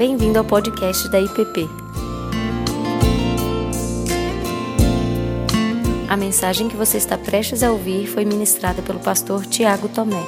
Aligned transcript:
Bem-vindo 0.00 0.38
ao 0.38 0.44
podcast 0.46 1.10
da 1.10 1.20
IPP. 1.20 1.68
A 6.08 6.16
mensagem 6.16 6.70
que 6.70 6.74
você 6.74 6.96
está 6.96 7.18
prestes 7.18 7.62
a 7.62 7.70
ouvir 7.70 8.06
foi 8.06 8.24
ministrada 8.24 8.80
pelo 8.80 8.98
pastor 8.98 9.44
Tiago 9.44 9.90
Tomé. 9.90 10.24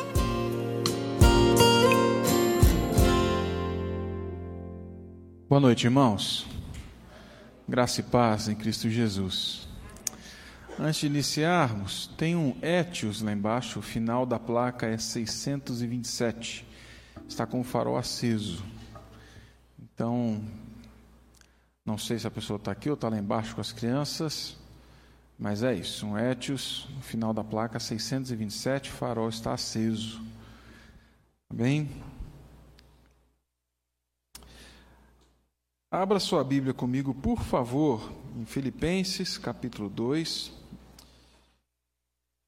Boa 5.48 5.58
noite, 5.58 5.84
irmãos. 5.84 6.46
Graça 7.66 8.00
e 8.00 8.02
paz 8.02 8.48
em 8.48 8.54
Cristo 8.54 8.90
Jesus. 8.90 9.66
Antes 10.78 11.00
de 11.00 11.06
iniciarmos, 11.06 12.10
tem 12.18 12.36
um 12.36 12.54
Etios 12.60 13.22
lá 13.22 13.32
embaixo, 13.32 13.78
o 13.78 13.82
final 13.82 14.26
da 14.26 14.38
placa 14.38 14.86
é 14.86 14.98
627. 14.98 16.66
Está 17.26 17.46
com 17.46 17.62
o 17.62 17.64
farol 17.64 17.96
aceso. 17.96 18.62
Então, 19.94 20.42
não 21.84 21.98
sei 21.98 22.18
se 22.18 22.26
a 22.26 22.30
pessoa 22.30 22.56
está 22.56 22.72
aqui 22.72 22.88
ou 22.88 22.94
está 22.94 23.08
lá 23.08 23.18
embaixo 23.18 23.54
com 23.54 23.60
as 23.60 23.72
crianças, 23.72 24.56
mas 25.38 25.62
é 25.62 25.74
isso. 25.74 26.06
Um 26.06 26.18
Etios, 26.18 26.88
no 26.94 27.02
final 27.02 27.34
da 27.34 27.42
placa 27.42 27.78
627, 27.80 28.90
o 28.90 28.92
farol 28.92 29.28
está 29.28 29.52
aceso. 29.52 30.22
Tá 31.48 31.54
bem? 31.54 31.90
Abra 35.90 36.18
sua 36.18 36.42
Bíblia 36.42 36.72
comigo, 36.72 37.12
por 37.12 37.42
favor, 37.42 38.10
em 38.36 38.46
Filipenses, 38.46 39.36
capítulo 39.36 39.90
2. 39.90 40.52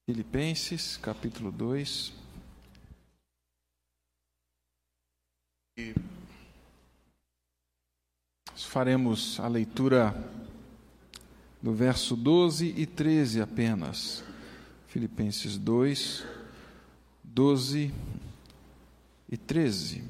Filipenses, 0.07 0.97
capítulo 0.97 1.53
2. 1.53 2.13
E 5.77 5.95
faremos 8.63 9.41
a 9.41 9.49
leitura 9.49 10.15
do 11.61 11.73
verso 11.73 12.15
12 12.15 12.75
e 12.77 12.87
13 12.87 13.41
apenas. 13.41 14.23
Filipenses 14.87 15.57
2, 15.57 16.25
12 17.25 17.93
e 19.29 19.37
13. 19.37 20.05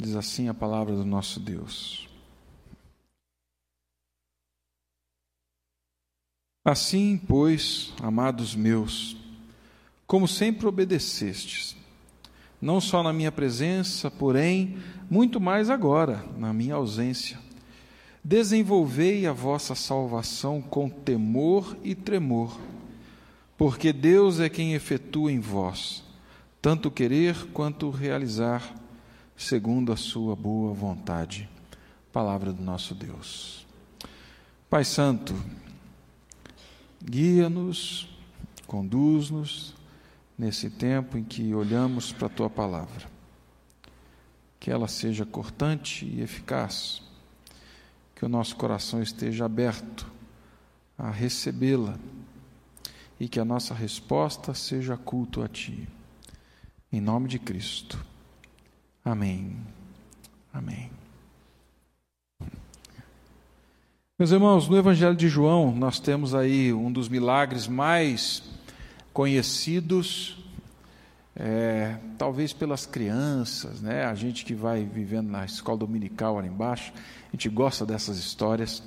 Diz 0.00 0.14
assim 0.14 0.48
a 0.48 0.54
palavra 0.54 0.94
do 0.94 1.04
nosso 1.04 1.40
Deus. 1.40 2.08
Assim, 6.64 7.18
pois, 7.18 7.92
amados 8.00 8.54
meus, 8.54 9.16
como 10.06 10.26
sempre 10.26 10.66
obedecestes, 10.66 11.76
não 12.64 12.80
só 12.80 13.02
na 13.02 13.12
minha 13.12 13.30
presença, 13.30 14.10
porém, 14.10 14.78
muito 15.10 15.38
mais 15.38 15.68
agora, 15.68 16.24
na 16.38 16.50
minha 16.50 16.76
ausência, 16.76 17.38
desenvolvei 18.24 19.26
a 19.26 19.34
vossa 19.34 19.74
salvação 19.74 20.62
com 20.62 20.88
temor 20.88 21.76
e 21.84 21.94
tremor, 21.94 22.58
porque 23.58 23.92
Deus 23.92 24.40
é 24.40 24.48
quem 24.48 24.72
efetua 24.72 25.30
em 25.30 25.40
vós, 25.40 26.02
tanto 26.62 26.90
querer 26.90 27.36
quanto 27.52 27.90
realizar, 27.90 28.74
segundo 29.36 29.92
a 29.92 29.96
sua 29.96 30.34
boa 30.34 30.72
vontade. 30.72 31.46
Palavra 32.10 32.50
do 32.50 32.62
nosso 32.62 32.94
Deus. 32.94 33.66
Pai 34.70 34.86
Santo, 34.86 35.34
Guia-nos, 37.04 38.08
conduz-nos 38.66 39.74
nesse 40.38 40.68
tempo 40.68 41.16
em 41.16 41.24
que 41.24 41.54
olhamos 41.54 42.12
para 42.12 42.26
a 42.26 42.30
tua 42.30 42.50
palavra. 42.50 43.08
Que 44.58 44.70
ela 44.70 44.88
seja 44.88 45.24
cortante 45.24 46.04
e 46.04 46.20
eficaz. 46.20 47.02
Que 48.14 48.24
o 48.24 48.28
nosso 48.28 48.56
coração 48.56 49.02
esteja 49.02 49.44
aberto 49.44 50.10
a 50.96 51.10
recebê-la 51.10 51.98
e 53.18 53.28
que 53.28 53.40
a 53.40 53.44
nossa 53.44 53.74
resposta 53.74 54.54
seja 54.54 54.96
culto 54.96 55.42
a 55.42 55.48
ti. 55.48 55.88
Em 56.92 57.00
nome 57.00 57.28
de 57.28 57.38
Cristo. 57.38 58.04
Amém. 59.04 59.56
Amém. 60.52 60.90
Meus 64.16 64.30
irmãos, 64.30 64.68
no 64.68 64.76
Evangelho 64.76 65.16
de 65.16 65.28
João, 65.28 65.74
nós 65.74 65.98
temos 65.98 66.34
aí 66.34 66.72
um 66.72 66.92
dos 66.92 67.08
milagres 67.08 67.66
mais 67.66 68.44
conhecidos, 69.14 70.36
é, 71.36 71.96
talvez 72.18 72.52
pelas 72.52 72.84
crianças, 72.84 73.80
né? 73.80 74.04
a 74.04 74.14
gente 74.14 74.44
que 74.44 74.54
vai 74.54 74.84
vivendo 74.84 75.28
na 75.30 75.44
escola 75.44 75.78
dominical 75.78 76.36
ali 76.36 76.48
embaixo, 76.48 76.92
a 77.28 77.30
gente 77.30 77.48
gosta 77.48 77.86
dessas 77.86 78.18
histórias. 78.18 78.82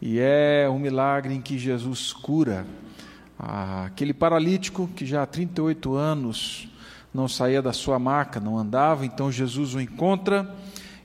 E 0.00 0.18
é 0.18 0.66
um 0.70 0.78
milagre 0.78 1.34
em 1.34 1.42
que 1.42 1.58
Jesus 1.58 2.10
cura 2.10 2.66
aquele 3.38 4.14
paralítico 4.14 4.88
que 4.96 5.04
já 5.04 5.22
há 5.22 5.26
38 5.26 5.94
anos 5.94 6.68
não 7.12 7.28
saía 7.28 7.60
da 7.60 7.72
sua 7.72 7.98
maca, 7.98 8.40
não 8.40 8.58
andava, 8.58 9.04
então 9.04 9.30
Jesus 9.30 9.74
o 9.74 9.80
encontra 9.80 10.54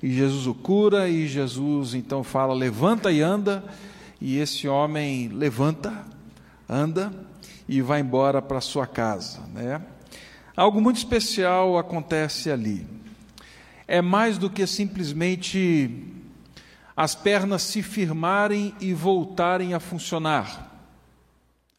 e 0.02 0.14
Jesus 0.14 0.48
o 0.48 0.54
cura, 0.54 1.10
e 1.10 1.28
Jesus 1.28 1.94
então 1.94 2.24
fala: 2.24 2.54
levanta 2.54 3.12
e 3.12 3.22
anda, 3.22 3.64
e 4.22 4.38
esse 4.38 4.68
homem 4.68 5.28
levanta, 5.30 6.06
anda 6.70 7.12
e 7.68 7.82
vai 7.82 8.02
embora 8.02 8.42
para 8.42 8.62
sua 8.62 8.86
casa. 8.86 9.40
Né? 9.54 9.82
Algo 10.56 10.80
muito 10.80 10.98
especial 10.98 11.78
acontece 11.78 12.52
ali. 12.52 12.86
É 13.88 14.02
mais 14.02 14.38
do 14.38 14.50
que 14.50 14.66
simplesmente 14.66 16.14
as 16.96 17.14
pernas 17.14 17.62
se 17.62 17.84
firmarem 17.84 18.74
e 18.80 18.94
voltarem 18.94 19.74
a 19.74 19.80
funcionar. 19.80 20.72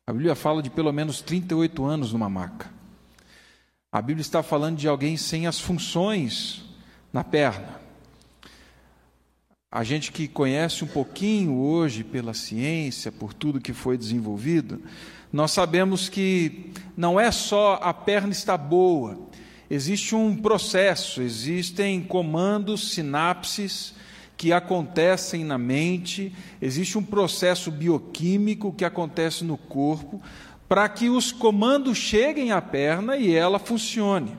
A 0.06 0.12
Bíblia 0.12 0.34
fala 0.34 0.62
de 0.62 0.70
pelo 0.70 0.92
menos 0.92 1.20
38 1.20 1.84
anos 1.84 2.12
numa 2.12 2.28
maca. 2.28 2.70
A 3.90 4.02
Bíblia 4.02 4.20
está 4.20 4.42
falando 4.42 4.76
de 4.76 4.86
alguém 4.86 5.16
sem 5.16 5.46
as 5.46 5.58
funções 5.58 6.64
na 7.12 7.24
perna. 7.24 7.85
A 9.76 9.84
gente 9.84 10.10
que 10.10 10.26
conhece 10.26 10.82
um 10.84 10.86
pouquinho 10.86 11.58
hoje 11.58 12.02
pela 12.02 12.32
ciência, 12.32 13.12
por 13.12 13.34
tudo 13.34 13.60
que 13.60 13.74
foi 13.74 13.98
desenvolvido, 13.98 14.80
nós 15.30 15.50
sabemos 15.50 16.08
que 16.08 16.72
não 16.96 17.20
é 17.20 17.30
só 17.30 17.78
a 17.82 17.92
perna 17.92 18.32
está 18.32 18.56
boa, 18.56 19.28
existe 19.68 20.14
um 20.14 20.34
processo, 20.34 21.20
existem 21.20 22.02
comandos, 22.02 22.92
sinapses 22.92 23.92
que 24.34 24.50
acontecem 24.50 25.44
na 25.44 25.58
mente, 25.58 26.34
existe 26.58 26.96
um 26.96 27.04
processo 27.04 27.70
bioquímico 27.70 28.72
que 28.72 28.82
acontece 28.82 29.44
no 29.44 29.58
corpo 29.58 30.22
para 30.66 30.88
que 30.88 31.10
os 31.10 31.30
comandos 31.30 31.98
cheguem 31.98 32.50
à 32.50 32.62
perna 32.62 33.18
e 33.18 33.34
ela 33.34 33.58
funcione. 33.58 34.34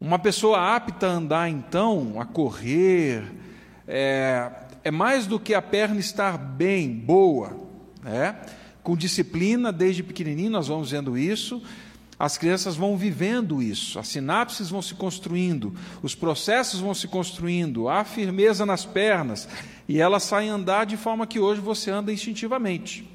Uma 0.00 0.18
pessoa 0.18 0.74
apta 0.74 1.06
a 1.06 1.10
andar, 1.10 1.50
então, 1.50 2.18
a 2.18 2.24
correr, 2.24 3.24
é, 3.88 4.50
é 4.84 4.90
mais 4.90 5.26
do 5.26 5.40
que 5.40 5.54
a 5.54 5.62
perna 5.62 5.98
estar 5.98 6.36
bem, 6.36 6.92
boa, 6.92 7.56
né? 8.02 8.36
com 8.82 8.96
disciplina, 8.96 9.72
desde 9.72 10.02
pequenininho 10.02 10.50
nós 10.50 10.68
vamos 10.68 10.90
vendo 10.90 11.16
isso, 11.16 11.62
as 12.18 12.36
crianças 12.36 12.76
vão 12.76 12.96
vivendo 12.96 13.62
isso, 13.62 13.98
as 13.98 14.08
sinapses 14.08 14.68
vão 14.68 14.82
se 14.82 14.94
construindo, 14.94 15.74
os 16.02 16.14
processos 16.14 16.80
vão 16.80 16.92
se 16.92 17.08
construindo, 17.08 17.88
há 17.88 18.04
firmeza 18.04 18.66
nas 18.66 18.84
pernas, 18.84 19.48
e 19.88 20.00
elas 20.00 20.24
saem 20.24 20.50
andar 20.50 20.84
de 20.84 20.96
forma 20.96 21.26
que 21.26 21.38
hoje 21.40 21.60
você 21.60 21.90
anda 21.90 22.12
instintivamente. 22.12 23.08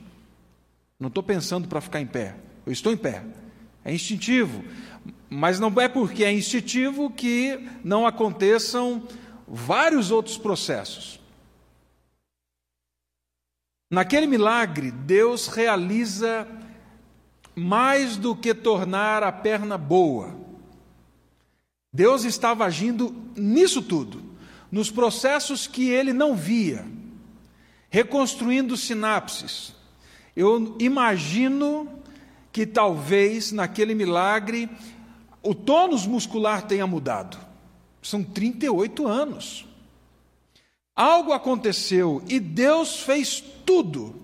Não 0.99 1.09
estou 1.09 1.23
pensando 1.23 1.67
para 1.67 1.81
ficar 1.81 2.01
em 2.01 2.07
pé, 2.07 2.35
eu 2.65 2.71
estou 2.71 2.91
em 2.91 2.97
pé, 2.97 3.23
é 3.83 3.93
instintivo, 3.93 4.63
mas 5.29 5.59
não 5.59 5.73
é 5.81 5.87
porque 5.87 6.23
é 6.23 6.31
instintivo 6.31 7.09
que 7.09 7.59
não 7.83 8.07
aconteçam 8.07 9.03
vários 9.47 10.11
outros 10.11 10.37
processos. 10.37 11.19
Naquele 13.89 14.25
milagre, 14.25 14.89
Deus 14.89 15.47
realiza 15.47 16.47
mais 17.55 18.17
do 18.17 18.35
que 18.35 18.53
tornar 18.53 19.21
a 19.21 19.31
perna 19.31 19.77
boa. 19.77 20.35
Deus 21.91 22.23
estava 22.23 22.65
agindo 22.65 23.15
nisso 23.35 23.81
tudo, 23.81 24.23
nos 24.71 24.89
processos 24.89 25.67
que 25.67 25.89
ele 25.89 26.11
não 26.11 26.35
via, 26.35 26.85
reconstruindo 27.89 28.75
sinapses. 28.75 29.75
Eu 30.35 30.75
imagino 30.79 31.87
que 32.51 32.65
talvez 32.65 33.51
naquele 33.51 33.93
milagre 33.93 34.67
o 35.43 35.53
tônus 35.53 36.07
muscular 36.07 36.63
tenha 36.63 36.87
mudado. 36.87 37.37
São 38.03 38.23
38 38.23 39.07
anos. 39.07 39.65
Algo 40.95 41.31
aconteceu 41.31 42.21
e 42.27 42.39
Deus 42.39 42.99
fez 43.01 43.43
tudo 43.65 44.23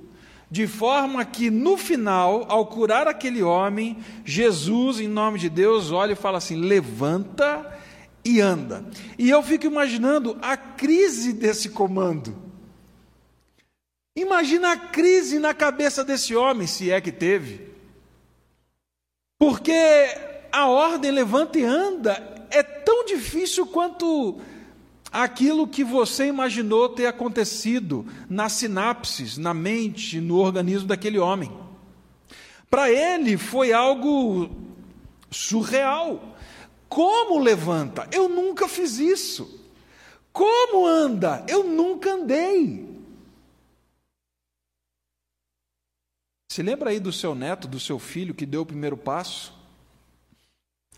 de 0.51 0.65
forma 0.65 1.23
que 1.25 1.49
no 1.49 1.77
final, 1.77 2.45
ao 2.49 2.65
curar 2.65 3.07
aquele 3.07 3.43
homem, 3.43 3.97
Jesus, 4.25 4.99
em 4.99 5.07
nome 5.07 5.37
de 5.37 5.49
Deus, 5.49 5.91
olha 5.91 6.13
e 6.13 6.15
fala 6.15 6.39
assim: 6.39 6.55
levanta 6.55 7.79
e 8.25 8.41
anda. 8.41 8.85
E 9.17 9.29
eu 9.29 9.41
fico 9.43 9.65
imaginando 9.65 10.37
a 10.41 10.57
crise 10.57 11.33
desse 11.33 11.69
comando. 11.69 12.35
Imagina 14.15 14.73
a 14.73 14.77
crise 14.77 15.39
na 15.39 15.53
cabeça 15.53 16.03
desse 16.03 16.35
homem, 16.35 16.67
se 16.67 16.91
é 16.91 16.99
que 16.99 17.11
teve. 17.11 17.69
Porque 19.37 19.71
a 20.51 20.67
ordem 20.67 21.11
levanta 21.11 21.57
e 21.59 21.63
anda 21.63 22.38
é 22.49 22.63
tão 22.63 23.05
difícil 23.05 23.65
quanto 23.67 24.39
aquilo 25.11 25.67
que 25.67 25.83
você 25.83 26.27
imaginou 26.27 26.89
ter 26.89 27.07
acontecido 27.07 28.05
nas 28.29 28.53
sinapses, 28.53 29.37
na 29.37 29.53
mente, 29.53 30.19
no 30.21 30.37
organismo 30.37 30.87
daquele 30.87 31.17
homem. 31.17 31.51
Para 32.69 32.91
ele 32.91 33.37
foi 33.37 33.73
algo 33.73 34.49
surreal. 35.31 36.37
Como 36.87 37.39
levanta? 37.39 38.07
Eu 38.11 38.29
nunca 38.29 38.67
fiz 38.67 38.97
isso. 38.97 39.59
Como 40.31 40.85
anda? 40.85 41.43
Eu 41.47 41.63
nunca 41.63 42.13
andei. 42.13 42.87
Se 46.51 46.63
lembra 46.63 46.89
aí 46.89 46.99
do 46.99 47.11
seu 47.11 47.35
neto, 47.35 47.67
do 47.67 47.79
seu 47.79 47.99
filho 47.99 48.33
que 48.33 48.45
deu 48.45 48.61
o 48.61 48.65
primeiro 48.65 48.97
passo? 48.97 49.53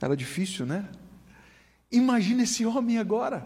Era 0.01 0.15
difícil, 0.15 0.65
né? 0.65 0.89
Imagina 1.91 2.43
esse 2.43 2.65
homem 2.65 2.97
agora. 2.97 3.43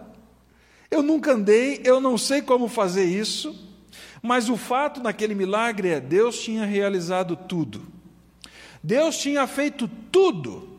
Eu 0.91 1.01
nunca 1.01 1.33
andei, 1.33 1.81
eu 1.83 1.99
não 1.99 2.17
sei 2.17 2.41
como 2.41 2.67
fazer 2.67 3.05
isso, 3.05 3.55
mas 4.21 4.49
o 4.49 4.55
fato 4.55 5.01
naquele 5.01 5.33
milagre 5.33 5.89
é 5.89 5.99
Deus 5.99 6.39
tinha 6.39 6.65
realizado 6.65 7.35
tudo. 7.35 7.85
Deus 8.83 9.17
tinha 9.17 9.47
feito 9.47 9.87
tudo 10.11 10.75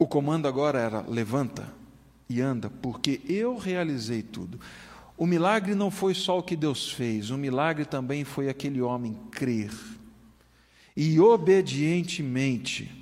o 0.00 0.06
comando 0.06 0.48
agora 0.48 0.80
era: 0.80 1.02
levanta 1.02 1.70
e 2.26 2.40
anda, 2.40 2.70
porque 2.70 3.20
eu 3.28 3.58
realizei 3.58 4.22
tudo. 4.22 4.58
O 5.14 5.26
milagre 5.26 5.74
não 5.74 5.90
foi 5.90 6.14
só 6.14 6.38
o 6.38 6.42
que 6.42 6.56
Deus 6.56 6.90
fez, 6.90 7.28
o 7.28 7.36
milagre 7.36 7.84
também 7.84 8.24
foi 8.24 8.48
aquele 8.48 8.80
homem 8.80 9.14
crer 9.30 9.70
e 10.96 11.20
obedientemente, 11.20 12.99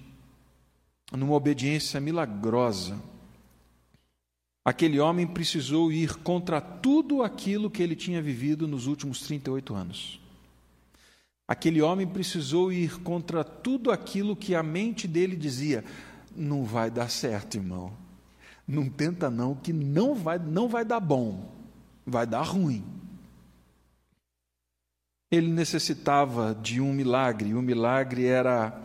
numa 1.12 1.34
obediência 1.34 2.00
milagrosa, 2.00 2.98
aquele 4.64 5.00
homem 5.00 5.26
precisou 5.26 5.90
ir 5.90 6.16
contra 6.16 6.60
tudo 6.60 7.22
aquilo 7.22 7.70
que 7.70 7.82
ele 7.82 7.96
tinha 7.96 8.20
vivido 8.20 8.68
nos 8.68 8.86
últimos 8.86 9.20
38 9.22 9.74
anos. 9.74 10.20
Aquele 11.46 11.80
homem 11.80 12.06
precisou 12.06 12.70
ir 12.70 13.00
contra 13.00 13.42
tudo 13.42 13.90
aquilo 13.90 14.36
que 14.36 14.54
a 14.54 14.62
mente 14.62 15.08
dele 15.08 15.34
dizia: 15.34 15.82
não 16.36 16.62
vai 16.62 16.90
dar 16.90 17.08
certo, 17.08 17.56
irmão. 17.56 17.90
Não 18.66 18.90
tenta 18.90 19.30
não, 19.30 19.54
que 19.54 19.72
não 19.72 20.14
vai, 20.14 20.38
não 20.38 20.68
vai 20.68 20.84
dar 20.84 21.00
bom, 21.00 21.50
vai 22.06 22.26
dar 22.26 22.42
ruim. 22.42 22.84
Ele 25.30 25.48
necessitava 25.48 26.54
de 26.54 26.80
um 26.82 26.92
milagre, 26.92 27.54
o 27.54 27.62
milagre 27.62 28.26
era 28.26 28.78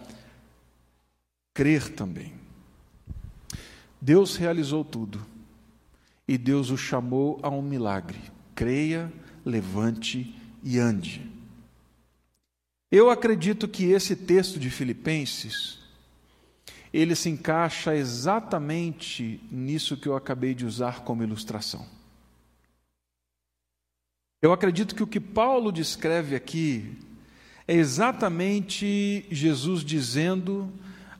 crer 1.54 1.90
também. 1.90 2.34
Deus 4.02 4.36
realizou 4.36 4.84
tudo, 4.84 5.26
e 6.28 6.38
Deus 6.38 6.70
o 6.70 6.78
chamou 6.78 7.40
a 7.42 7.50
um 7.50 7.62
milagre. 7.62 8.20
Creia, 8.56 9.12
levante 9.46 10.36
e 10.64 10.80
ande. 10.80 11.30
Eu 12.92 13.10
acredito 13.10 13.68
que 13.68 13.86
esse 13.86 14.16
texto 14.16 14.60
de 14.60 14.70
Filipenses 14.70 15.80
ele 16.94 17.16
se 17.16 17.28
encaixa 17.28 17.96
exatamente 17.96 19.42
nisso 19.52 19.98
que 19.98 20.08
eu 20.08 20.16
acabei 20.16 20.54
de 20.54 20.64
usar 20.64 21.04
como 21.04 21.24
ilustração. 21.24 21.88
Eu 24.40 24.54
acredito 24.54 24.94
que 24.94 25.02
o 25.02 25.08
que 25.08 25.20
Paulo 25.20 25.72
descreve 25.72 26.36
aqui 26.36 26.96
é 27.68 27.74
exatamente 27.74 29.26
Jesus 29.32 29.84
dizendo 29.84 30.72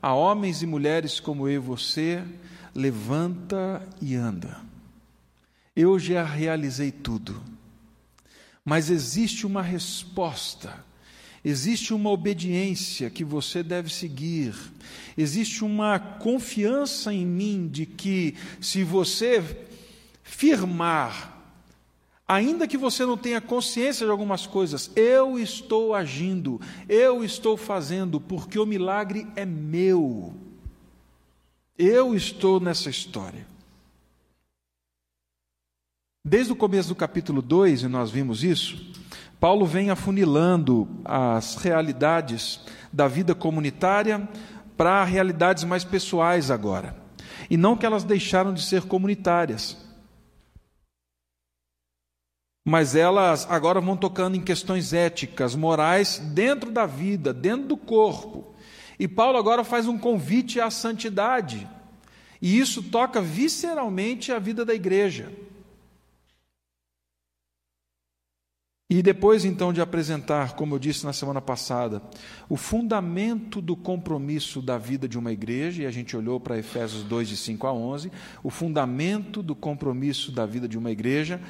a 0.04 0.12
homens 0.12 0.62
e 0.62 0.66
mulheres 0.66 1.18
como 1.18 1.48
eu 1.48 1.54
e 1.54 1.58
você: 1.58 2.22
levanta 2.74 3.86
e 4.00 4.14
anda. 4.14 4.60
Eu 5.74 5.98
já 5.98 6.22
realizei 6.22 6.92
tudo, 6.92 7.42
mas 8.64 8.90
existe 8.90 9.46
uma 9.46 9.62
resposta 9.62 10.84
Existe 11.44 11.92
uma 11.92 12.08
obediência 12.08 13.10
que 13.10 13.22
você 13.22 13.62
deve 13.62 13.92
seguir, 13.92 14.54
existe 15.14 15.62
uma 15.62 15.98
confiança 15.98 17.12
em 17.12 17.26
mim 17.26 17.68
de 17.70 17.84
que, 17.84 18.34
se 18.62 18.82
você 18.82 19.44
firmar, 20.22 21.33
ainda 22.26 22.66
que 22.66 22.76
você 22.76 23.04
não 23.04 23.16
tenha 23.16 23.40
consciência 23.40 24.06
de 24.06 24.10
algumas 24.10 24.46
coisas, 24.46 24.90
eu 24.96 25.38
estou 25.38 25.94
agindo, 25.94 26.60
eu 26.88 27.24
estou 27.24 27.56
fazendo, 27.56 28.20
porque 28.20 28.58
o 28.58 28.66
milagre 28.66 29.26
é 29.36 29.44
meu. 29.44 30.34
Eu 31.76 32.14
estou 32.14 32.60
nessa 32.60 32.88
história. 32.88 33.46
Desde 36.24 36.52
o 36.52 36.56
começo 36.56 36.88
do 36.88 36.94
capítulo 36.94 37.42
2, 37.42 37.82
e 37.82 37.88
nós 37.88 38.10
vimos 38.10 38.42
isso, 38.42 38.92
Paulo 39.38 39.66
vem 39.66 39.90
afunilando 39.90 40.88
as 41.04 41.56
realidades 41.56 42.60
da 42.90 43.06
vida 43.06 43.34
comunitária 43.34 44.26
para 44.74 45.04
realidades 45.04 45.64
mais 45.64 45.84
pessoais 45.84 46.50
agora. 46.50 46.96
E 47.50 47.58
não 47.58 47.76
que 47.76 47.84
elas 47.84 48.04
deixaram 48.04 48.54
de 48.54 48.62
ser 48.62 48.84
comunitárias. 48.84 49.83
Mas 52.64 52.94
elas 52.94 53.46
agora 53.50 53.80
vão 53.80 53.96
tocando 53.96 54.36
em 54.36 54.40
questões 54.40 54.92
éticas, 54.92 55.54
morais, 55.54 56.18
dentro 56.18 56.70
da 56.70 56.86
vida, 56.86 57.32
dentro 57.32 57.68
do 57.68 57.76
corpo. 57.76 58.54
E 58.98 59.06
Paulo 59.06 59.36
agora 59.36 59.62
faz 59.62 59.86
um 59.86 59.98
convite 59.98 60.60
à 60.60 60.70
santidade. 60.70 61.68
E 62.40 62.58
isso 62.58 62.82
toca 62.82 63.20
visceralmente 63.20 64.32
a 64.32 64.38
vida 64.38 64.64
da 64.64 64.74
igreja. 64.74 65.30
E 68.88 69.02
depois 69.02 69.44
então 69.44 69.72
de 69.72 69.80
apresentar, 69.80 70.54
como 70.54 70.74
eu 70.74 70.78
disse 70.78 71.04
na 71.04 71.12
semana 71.12 71.40
passada, 71.40 72.02
o 72.48 72.56
fundamento 72.56 73.60
do 73.60 73.74
compromisso 73.74 74.62
da 74.62 74.78
vida 74.78 75.08
de 75.08 75.18
uma 75.18 75.32
igreja, 75.32 75.82
e 75.82 75.86
a 75.86 75.90
gente 75.90 76.16
olhou 76.16 76.38
para 76.38 76.58
Efésios 76.58 77.02
2, 77.02 77.28
de 77.28 77.36
5 77.36 77.66
a 77.66 77.72
11, 77.72 78.12
o 78.42 78.50
fundamento 78.50 79.42
do 79.42 79.54
compromisso 79.54 80.30
da 80.30 80.46
vida 80.46 80.68
de 80.68 80.78
uma 80.78 80.90
igreja, 80.90 81.40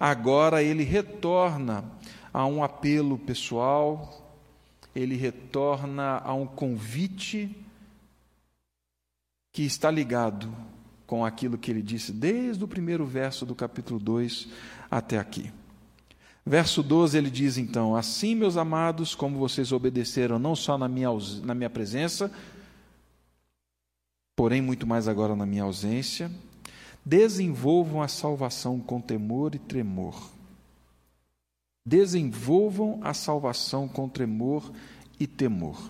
agora 0.00 0.62
ele 0.62 0.82
retorna 0.82 1.84
a 2.32 2.46
um 2.46 2.64
apelo 2.64 3.18
pessoal, 3.18 4.34
ele 4.96 5.14
retorna 5.14 6.18
a 6.24 6.32
um 6.32 6.46
convite 6.46 7.54
que 9.52 9.62
está 9.62 9.90
ligado 9.90 10.50
com 11.06 11.24
aquilo 11.24 11.58
que 11.58 11.70
ele 11.70 11.82
disse 11.82 12.12
desde 12.12 12.64
o 12.64 12.68
primeiro 12.68 13.04
verso 13.04 13.44
do 13.44 13.54
capítulo 13.54 14.00
2 14.00 14.48
até 14.90 15.18
aqui. 15.18 15.52
Verso 16.46 16.82
12 16.82 17.18
ele 17.18 17.30
diz 17.30 17.58
então: 17.58 17.94
Assim, 17.94 18.34
meus 18.34 18.56
amados, 18.56 19.14
como 19.14 19.38
vocês 19.38 19.72
obedeceram 19.72 20.38
não 20.38 20.56
só 20.56 20.78
na 20.78 20.88
minha, 20.88 21.08
na 21.42 21.54
minha 21.54 21.68
presença, 21.68 22.32
porém 24.34 24.62
muito 24.62 24.86
mais 24.86 25.06
agora 25.06 25.36
na 25.36 25.44
minha 25.44 25.64
ausência, 25.64 26.30
desenvolvam 27.04 28.02
a 28.02 28.08
salvação 28.08 28.78
com 28.78 29.00
temor 29.00 29.54
e 29.54 29.58
tremor. 29.58 30.30
Desenvolvam 31.84 33.00
a 33.02 33.14
salvação 33.14 33.88
com 33.88 34.08
tremor 34.08 34.70
e 35.18 35.26
temor. 35.26 35.80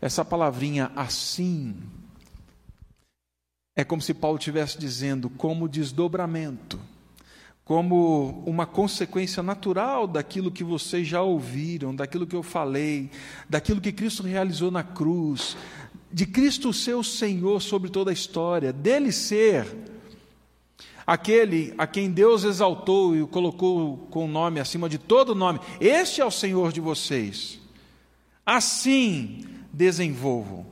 Essa 0.00 0.24
palavrinha 0.24 0.90
assim 0.94 1.76
é 3.74 3.84
como 3.84 4.00
se 4.00 4.14
Paulo 4.14 4.38
estivesse 4.38 4.78
dizendo 4.78 5.28
como 5.28 5.68
desdobramento 5.68 6.78
como 7.66 8.44
uma 8.46 8.64
consequência 8.64 9.42
natural 9.42 10.06
daquilo 10.06 10.52
que 10.52 10.62
vocês 10.62 11.04
já 11.04 11.20
ouviram, 11.20 11.92
daquilo 11.92 12.24
que 12.24 12.36
eu 12.36 12.42
falei, 12.42 13.10
daquilo 13.50 13.80
que 13.80 13.90
Cristo 13.90 14.22
realizou 14.22 14.70
na 14.70 14.84
cruz, 14.84 15.56
de 16.12 16.24
Cristo 16.26 16.72
ser 16.72 16.94
o 16.94 17.02
Senhor 17.02 17.60
sobre 17.60 17.90
toda 17.90 18.12
a 18.12 18.14
história, 18.14 18.72
dele 18.72 19.10
ser 19.10 19.66
aquele 21.06 21.72
a 21.78 21.86
quem 21.86 22.10
Deus 22.10 22.44
exaltou 22.44 23.14
e 23.14 23.22
o 23.22 23.28
colocou 23.28 23.98
com 24.10 24.24
o 24.24 24.28
nome 24.28 24.58
acima 24.58 24.88
de 24.88 24.98
todo 24.98 25.34
nome. 25.34 25.60
Este 25.80 26.20
é 26.20 26.24
o 26.24 26.30
Senhor 26.30 26.72
de 26.72 26.80
vocês. 26.80 27.60
Assim 28.44 29.44
desenvolvam. 29.72 30.66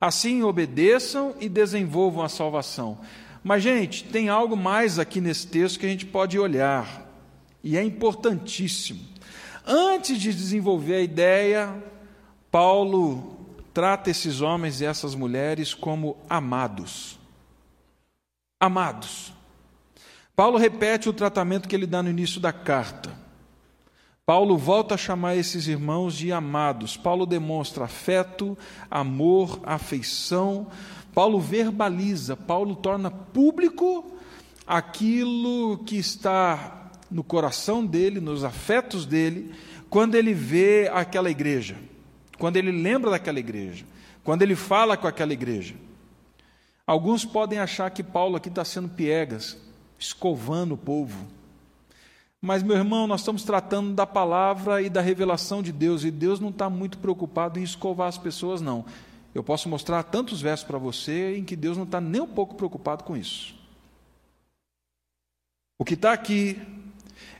Assim 0.00 0.42
obedeçam 0.42 1.34
e 1.40 1.48
desenvolvam 1.48 2.24
a 2.24 2.28
salvação. 2.28 2.98
Mas, 3.42 3.62
gente, 3.62 4.04
tem 4.04 4.28
algo 4.28 4.56
mais 4.56 4.98
aqui 4.98 5.20
nesse 5.20 5.46
texto 5.46 5.78
que 5.78 5.86
a 5.86 5.88
gente 5.88 6.04
pode 6.04 6.38
olhar, 6.38 7.06
e 7.62 7.76
é 7.76 7.82
importantíssimo. 7.82 9.00
Antes 9.64 10.20
de 10.20 10.32
desenvolver 10.32 10.96
a 10.96 11.00
ideia, 11.00 11.82
Paulo 12.50 13.36
trata 13.72 14.10
esses 14.10 14.40
homens 14.40 14.80
e 14.80 14.84
essas 14.84 15.14
mulheres 15.14 15.74
como 15.74 16.16
amados. 16.28 17.18
Amados. 18.58 19.32
Paulo 20.34 20.58
repete 20.58 21.08
o 21.08 21.12
tratamento 21.12 21.68
que 21.68 21.74
ele 21.74 21.86
dá 21.86 22.02
no 22.02 22.10
início 22.10 22.40
da 22.40 22.52
carta. 22.52 23.10
Paulo 24.24 24.56
volta 24.56 24.94
a 24.94 24.98
chamar 24.98 25.36
esses 25.36 25.68
irmãos 25.68 26.16
de 26.16 26.32
amados. 26.32 26.96
Paulo 26.96 27.26
demonstra 27.26 27.84
afeto, 27.84 28.56
amor, 28.90 29.60
afeição. 29.62 30.66
Paulo 31.14 31.38
verbaliza, 31.38 32.36
Paulo 32.36 32.74
torna 32.74 33.10
público 33.10 34.16
aquilo 34.66 35.78
que 35.86 35.96
está 35.96 36.90
no 37.10 37.22
coração 37.22 37.86
dele, 37.86 38.20
nos 38.20 38.42
afetos 38.42 39.06
dele, 39.06 39.54
quando 39.88 40.16
ele 40.16 40.34
vê 40.34 40.90
aquela 40.92 41.30
igreja, 41.30 41.76
quando 42.36 42.56
ele 42.56 42.72
lembra 42.72 43.12
daquela 43.12 43.38
igreja, 43.38 43.86
quando 44.24 44.42
ele 44.42 44.56
fala 44.56 44.96
com 44.96 45.06
aquela 45.06 45.32
igreja. 45.32 45.74
Alguns 46.86 47.24
podem 47.24 47.58
achar 47.58 47.90
que 47.90 48.02
Paulo 48.02 48.36
aqui 48.36 48.48
está 48.48 48.64
sendo 48.64 48.88
piegas, 48.88 49.58
escovando 49.98 50.74
o 50.74 50.78
povo. 50.78 51.26
Mas, 52.40 52.62
meu 52.62 52.76
irmão, 52.76 53.08
nós 53.08 53.22
estamos 53.22 53.42
tratando 53.42 53.92
da 53.92 54.06
palavra 54.06 54.80
e 54.80 54.88
da 54.88 55.00
revelação 55.00 55.62
de 55.62 55.72
Deus, 55.72 56.04
e 56.04 56.12
Deus 56.12 56.38
não 56.38 56.50
está 56.50 56.70
muito 56.70 56.98
preocupado 56.98 57.58
em 57.58 57.62
escovar 57.64 58.08
as 58.08 58.18
pessoas, 58.18 58.60
não. 58.60 58.84
Eu 59.34 59.42
posso 59.42 59.68
mostrar 59.68 60.04
tantos 60.04 60.40
versos 60.40 60.64
para 60.64 60.78
você 60.78 61.36
em 61.36 61.44
que 61.44 61.56
Deus 61.56 61.76
não 61.76 61.84
está 61.84 62.00
nem 62.00 62.20
um 62.20 62.28
pouco 62.28 62.54
preocupado 62.54 63.02
com 63.02 63.16
isso. 63.16 63.54
O 65.78 65.84
que 65.84 65.94
está 65.94 66.12
aqui 66.12 66.60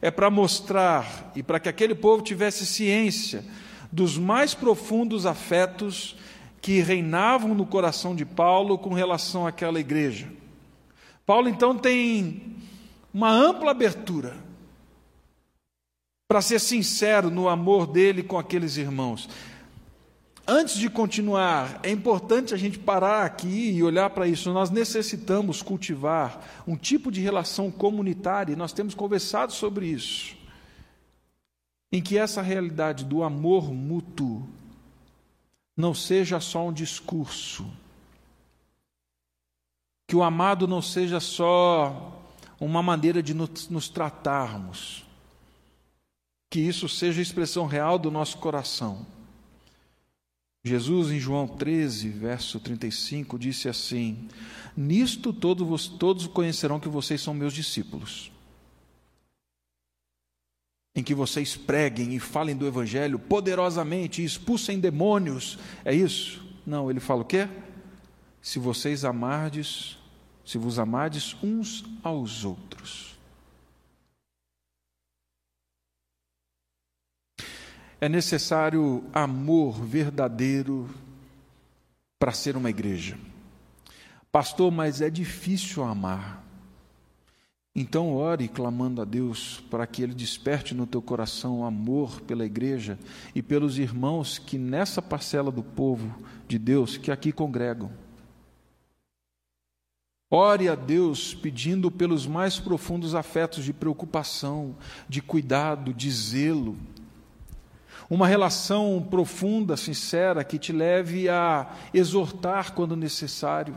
é 0.02 0.10
para 0.10 0.28
mostrar 0.28 1.30
e 1.36 1.42
para 1.42 1.60
que 1.60 1.68
aquele 1.68 1.94
povo 1.94 2.22
tivesse 2.22 2.66
ciência 2.66 3.44
dos 3.92 4.18
mais 4.18 4.54
profundos 4.54 5.24
afetos 5.24 6.16
que 6.66 6.80
reinavam 6.80 7.54
no 7.54 7.64
coração 7.64 8.12
de 8.12 8.24
Paulo 8.24 8.76
com 8.76 8.92
relação 8.92 9.46
àquela 9.46 9.78
igreja. 9.78 10.28
Paulo 11.24 11.48
então 11.48 11.78
tem 11.78 12.56
uma 13.14 13.30
ampla 13.30 13.70
abertura 13.70 14.36
para 16.26 16.42
ser 16.42 16.58
sincero 16.58 17.30
no 17.30 17.48
amor 17.48 17.86
dele 17.86 18.24
com 18.24 18.36
aqueles 18.36 18.76
irmãos. 18.78 19.28
Antes 20.44 20.76
de 20.76 20.90
continuar, 20.90 21.78
é 21.84 21.90
importante 21.92 22.52
a 22.52 22.56
gente 22.56 22.80
parar 22.80 23.24
aqui 23.24 23.70
e 23.70 23.80
olhar 23.80 24.10
para 24.10 24.26
isso. 24.26 24.52
Nós 24.52 24.68
necessitamos 24.68 25.62
cultivar 25.62 26.64
um 26.66 26.74
tipo 26.76 27.12
de 27.12 27.20
relação 27.20 27.70
comunitária, 27.70 28.54
e 28.54 28.56
nós 28.56 28.72
temos 28.72 28.92
conversado 28.92 29.52
sobre 29.52 29.86
isso, 29.86 30.34
em 31.92 32.02
que 32.02 32.18
essa 32.18 32.42
realidade 32.42 33.04
do 33.04 33.22
amor 33.22 33.72
mútuo 33.72 34.55
não 35.76 35.92
seja 35.92 36.40
só 36.40 36.66
um 36.66 36.72
discurso, 36.72 37.66
que 40.08 40.16
o 40.16 40.22
amado 40.22 40.66
não 40.66 40.80
seja 40.80 41.20
só 41.20 42.22
uma 42.58 42.82
maneira 42.82 43.22
de 43.22 43.34
nos, 43.34 43.88
tratarmos, 43.88 45.04
que 46.50 46.60
isso 46.60 46.88
seja 46.88 47.20
a 47.20 47.22
expressão 47.22 47.66
real 47.66 47.98
do 47.98 48.10
nosso 48.10 48.38
coração. 48.38 49.04
Jesus, 50.64 51.10
em 51.10 51.20
João 51.20 51.46
13, 51.46 52.08
verso 52.08 52.58
35, 52.58 53.38
disse 53.38 53.68
assim: 53.68 54.28
Nisto 54.76 55.32
todos, 55.32 55.86
todos 55.86 56.26
conhecerão 56.26 56.80
que 56.80 56.88
vocês 56.88 57.20
são 57.20 57.34
meus 57.34 57.52
discípulos. 57.52 58.32
Em 60.96 61.02
que 61.02 61.14
vocês 61.14 61.54
preguem 61.54 62.14
e 62.14 62.18
falem 62.18 62.56
do 62.56 62.66
Evangelho 62.66 63.18
poderosamente 63.18 64.22
e 64.22 64.24
expulsem 64.24 64.80
demônios. 64.80 65.58
É 65.84 65.94
isso? 65.94 66.42
Não, 66.66 66.90
ele 66.90 67.00
fala 67.00 67.20
o 67.20 67.24
quê? 67.24 67.46
Se 68.40 68.58
vocês 68.58 69.04
amardes, 69.04 69.98
se 70.44 70.56
vos 70.56 70.78
amardes 70.78 71.36
uns 71.42 71.84
aos 72.02 72.44
outros. 72.44 73.14
É 78.00 78.08
necessário 78.08 79.04
amor 79.12 79.82
verdadeiro 79.84 80.88
para 82.18 82.32
ser 82.32 82.56
uma 82.56 82.70
igreja. 82.70 83.18
Pastor, 84.30 84.70
mas 84.70 85.00
é 85.00 85.10
difícil 85.10 85.82
amar. 85.82 86.45
Então 87.78 88.14
ore 88.14 88.48
clamando 88.48 89.02
a 89.02 89.04
Deus 89.04 89.62
para 89.70 89.86
que 89.86 90.02
Ele 90.02 90.14
desperte 90.14 90.74
no 90.74 90.86
teu 90.86 91.02
coração 91.02 91.62
amor 91.62 92.22
pela 92.22 92.46
igreja 92.46 92.98
e 93.34 93.42
pelos 93.42 93.78
irmãos 93.78 94.38
que 94.38 94.56
nessa 94.56 95.02
parcela 95.02 95.52
do 95.52 95.62
povo 95.62 96.10
de 96.48 96.58
Deus 96.58 96.96
que 96.96 97.10
aqui 97.10 97.30
congregam. 97.32 97.92
Ore 100.30 100.70
a 100.70 100.74
Deus 100.74 101.34
pedindo 101.34 101.90
pelos 101.90 102.26
mais 102.26 102.58
profundos 102.58 103.14
afetos 103.14 103.62
de 103.62 103.74
preocupação, 103.74 104.74
de 105.06 105.20
cuidado, 105.20 105.92
de 105.92 106.10
zelo 106.10 106.78
uma 108.08 108.26
relação 108.28 109.04
profunda, 109.10 109.76
sincera, 109.76 110.44
que 110.44 110.58
te 110.58 110.72
leve 110.72 111.28
a 111.28 111.74
exortar 111.92 112.72
quando 112.72 112.94
necessário, 112.94 113.76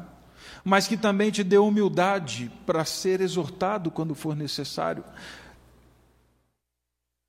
mas 0.63 0.87
que 0.87 0.97
também 0.97 1.31
te 1.31 1.43
dê 1.43 1.57
humildade 1.57 2.51
para 2.65 2.85
ser 2.85 3.21
exortado 3.21 3.89
quando 3.91 4.15
for 4.15 4.35
necessário. 4.35 5.03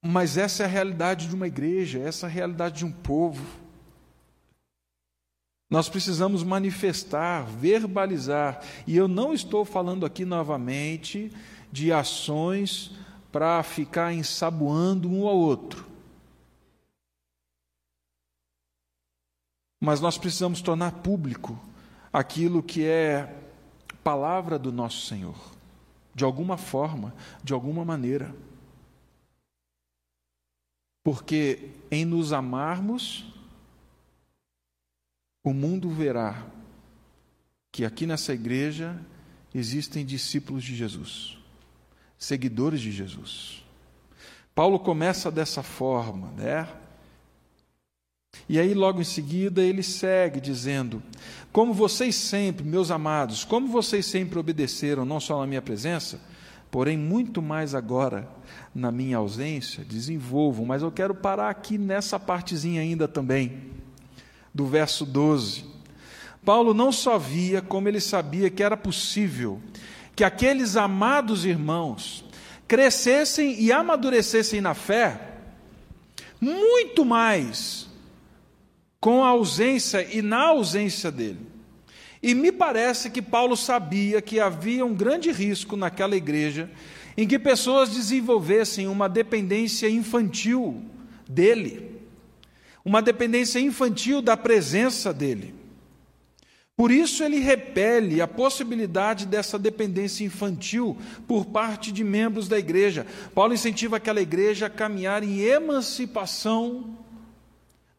Mas 0.02 0.36
essa 0.36 0.62
é 0.62 0.66
a 0.66 0.68
realidade 0.68 1.28
de 1.28 1.34
uma 1.34 1.46
igreja, 1.46 1.98
essa 1.98 2.26
é 2.26 2.28
a 2.28 2.32
realidade 2.32 2.78
de 2.78 2.84
um 2.84 2.92
povo. 2.92 3.44
Nós 5.68 5.88
precisamos 5.88 6.42
manifestar, 6.42 7.44
verbalizar, 7.44 8.60
e 8.86 8.96
eu 8.96 9.06
não 9.06 9.32
estou 9.32 9.64
falando 9.64 10.04
aqui 10.04 10.24
novamente 10.24 11.30
de 11.70 11.92
ações 11.92 12.90
para 13.30 13.62
ficar 13.62 14.12
ensaboando 14.12 15.08
um 15.08 15.28
ao 15.28 15.36
outro. 15.36 15.86
Mas 19.80 20.00
nós 20.00 20.18
precisamos 20.18 20.60
tornar 20.60 20.92
público 20.92 21.58
aquilo 22.12 22.62
que 22.62 22.84
é 22.84 23.36
palavra 24.02 24.58
do 24.58 24.72
nosso 24.72 25.06
Senhor, 25.06 25.36
de 26.14 26.24
alguma 26.24 26.56
forma, 26.56 27.14
de 27.42 27.52
alguma 27.52 27.84
maneira. 27.84 28.34
Porque 31.02 31.70
em 31.90 32.04
nos 32.04 32.32
amarmos, 32.32 33.32
o 35.42 35.52
mundo 35.52 35.88
verá 35.88 36.46
que 37.72 37.84
aqui 37.84 38.06
nessa 38.06 38.34
igreja 38.34 39.00
existem 39.54 40.04
discípulos 40.04 40.62
de 40.64 40.74
Jesus, 40.76 41.38
seguidores 42.18 42.80
de 42.80 42.92
Jesus. 42.92 43.64
Paulo 44.54 44.78
começa 44.78 45.30
dessa 45.30 45.62
forma, 45.62 46.30
né? 46.32 46.68
E 48.48 48.58
aí, 48.58 48.74
logo 48.74 49.00
em 49.00 49.04
seguida, 49.04 49.62
ele 49.62 49.82
segue 49.82 50.40
dizendo: 50.40 51.00
Como 51.52 51.72
vocês 51.72 52.16
sempre, 52.16 52.64
meus 52.64 52.90
amados, 52.90 53.44
como 53.44 53.68
vocês 53.68 54.06
sempre 54.06 54.38
obedeceram, 54.38 55.04
não 55.04 55.20
só 55.20 55.40
na 55.40 55.46
minha 55.46 55.62
presença, 55.62 56.20
porém 56.70 56.96
muito 56.96 57.40
mais 57.40 57.74
agora 57.74 58.28
na 58.74 58.90
minha 58.90 59.18
ausência, 59.18 59.84
desenvolvam. 59.84 60.66
Mas 60.66 60.82
eu 60.82 60.90
quero 60.90 61.14
parar 61.14 61.50
aqui 61.50 61.78
nessa 61.78 62.18
partezinha 62.18 62.80
ainda 62.80 63.06
também, 63.06 63.70
do 64.52 64.66
verso 64.66 65.06
12. 65.06 65.64
Paulo 66.44 66.72
não 66.72 66.90
só 66.90 67.18
via, 67.18 67.60
como 67.60 67.88
ele 67.88 68.00
sabia 68.00 68.50
que 68.50 68.62
era 68.62 68.76
possível 68.76 69.60
que 70.16 70.24
aqueles 70.24 70.76
amados 70.76 71.44
irmãos 71.44 72.24
crescessem 72.66 73.60
e 73.60 73.72
amadurecessem 73.72 74.60
na 74.60 74.74
fé 74.74 75.20
muito 76.40 77.04
mais 77.04 77.89
com 79.00 79.24
a 79.24 79.28
ausência 79.28 80.06
e 80.14 80.20
na 80.20 80.48
ausência 80.48 81.10
dele. 81.10 81.40
E 82.22 82.34
me 82.34 82.52
parece 82.52 83.08
que 83.08 83.22
Paulo 83.22 83.56
sabia 83.56 84.20
que 84.20 84.38
havia 84.38 84.84
um 84.84 84.94
grande 84.94 85.32
risco 85.32 85.74
naquela 85.74 86.14
igreja 86.14 86.70
em 87.16 87.26
que 87.26 87.38
pessoas 87.38 87.88
desenvolvessem 87.88 88.86
uma 88.86 89.08
dependência 89.08 89.88
infantil 89.88 90.82
dele, 91.28 91.98
uma 92.84 93.00
dependência 93.00 93.58
infantil 93.58 94.20
da 94.20 94.36
presença 94.36 95.14
dele. 95.14 95.54
Por 96.76 96.90
isso 96.90 97.22
ele 97.22 97.38
repele 97.38 98.22
a 98.22 98.28
possibilidade 98.28 99.26
dessa 99.26 99.58
dependência 99.58 100.24
infantil 100.24 100.96
por 101.26 101.46
parte 101.46 101.92
de 101.92 102.02
membros 102.02 102.48
da 102.48 102.58
igreja. 102.58 103.06
Paulo 103.34 103.52
incentiva 103.52 103.96
aquela 103.96 104.20
igreja 104.20 104.66
a 104.66 104.70
caminhar 104.70 105.22
em 105.22 105.40
emancipação 105.40 106.96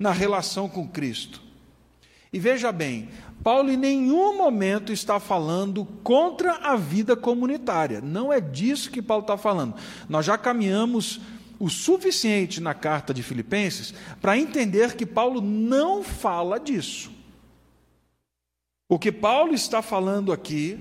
na 0.01 0.11
relação 0.11 0.67
com 0.67 0.87
Cristo. 0.87 1.39
E 2.33 2.39
veja 2.39 2.71
bem, 2.71 3.09
Paulo 3.43 3.69
em 3.69 3.77
nenhum 3.77 4.35
momento 4.35 4.91
está 4.91 5.19
falando 5.19 5.85
contra 6.03 6.53
a 6.53 6.75
vida 6.75 7.15
comunitária. 7.15 8.01
Não 8.01 8.33
é 8.33 8.41
disso 8.41 8.89
que 8.89 8.99
Paulo 8.99 9.21
está 9.21 9.37
falando. 9.37 9.75
Nós 10.09 10.25
já 10.25 10.39
caminhamos 10.39 11.21
o 11.59 11.69
suficiente 11.69 12.59
na 12.59 12.73
carta 12.73 13.13
de 13.13 13.21
Filipenses 13.21 13.93
para 14.19 14.35
entender 14.35 14.95
que 14.95 15.05
Paulo 15.05 15.39
não 15.39 16.03
fala 16.03 16.59
disso. 16.59 17.11
O 18.89 18.97
que 18.97 19.11
Paulo 19.11 19.53
está 19.53 19.83
falando 19.83 20.33
aqui 20.33 20.79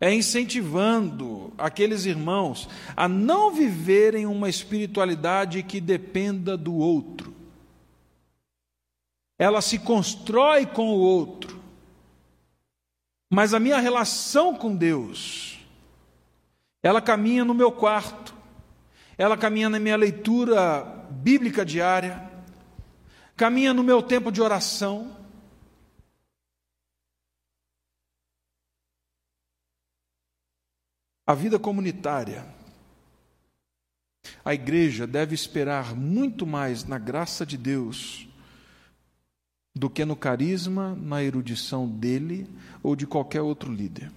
é 0.00 0.12
incentivando 0.12 1.52
aqueles 1.56 2.04
irmãos 2.04 2.68
a 2.94 3.08
não 3.08 3.54
viverem 3.54 4.26
uma 4.26 4.48
espiritualidade 4.48 5.62
que 5.62 5.80
dependa 5.80 6.56
do 6.56 6.74
outro. 6.74 7.34
Ela 9.38 9.60
se 9.60 9.78
constrói 9.78 10.66
com 10.66 10.90
o 10.90 10.98
outro. 10.98 11.60
Mas 13.30 13.54
a 13.54 13.60
minha 13.60 13.78
relação 13.78 14.54
com 14.54 14.74
Deus, 14.74 15.58
ela 16.82 17.00
caminha 17.00 17.44
no 17.44 17.54
meu 17.54 17.72
quarto, 17.72 18.34
ela 19.18 19.36
caminha 19.36 19.68
na 19.68 19.80
minha 19.80 19.96
leitura 19.96 20.84
bíblica 21.10 21.64
diária, 21.64 22.30
caminha 23.34 23.74
no 23.74 23.82
meu 23.82 24.02
tempo 24.02 24.30
de 24.30 24.40
oração, 24.40 25.16
A 31.26 31.34
vida 31.34 31.58
comunitária. 31.58 32.46
A 34.44 34.54
igreja 34.54 35.08
deve 35.08 35.34
esperar 35.34 35.96
muito 35.96 36.46
mais 36.46 36.84
na 36.84 36.98
graça 36.98 37.44
de 37.44 37.56
Deus 37.56 38.28
do 39.74 39.90
que 39.90 40.04
no 40.04 40.14
carisma, 40.14 40.94
na 40.94 41.22
erudição 41.22 41.88
dele 41.88 42.48
ou 42.80 42.94
de 42.94 43.06
qualquer 43.06 43.42
outro 43.42 43.72
líder. 43.72 44.10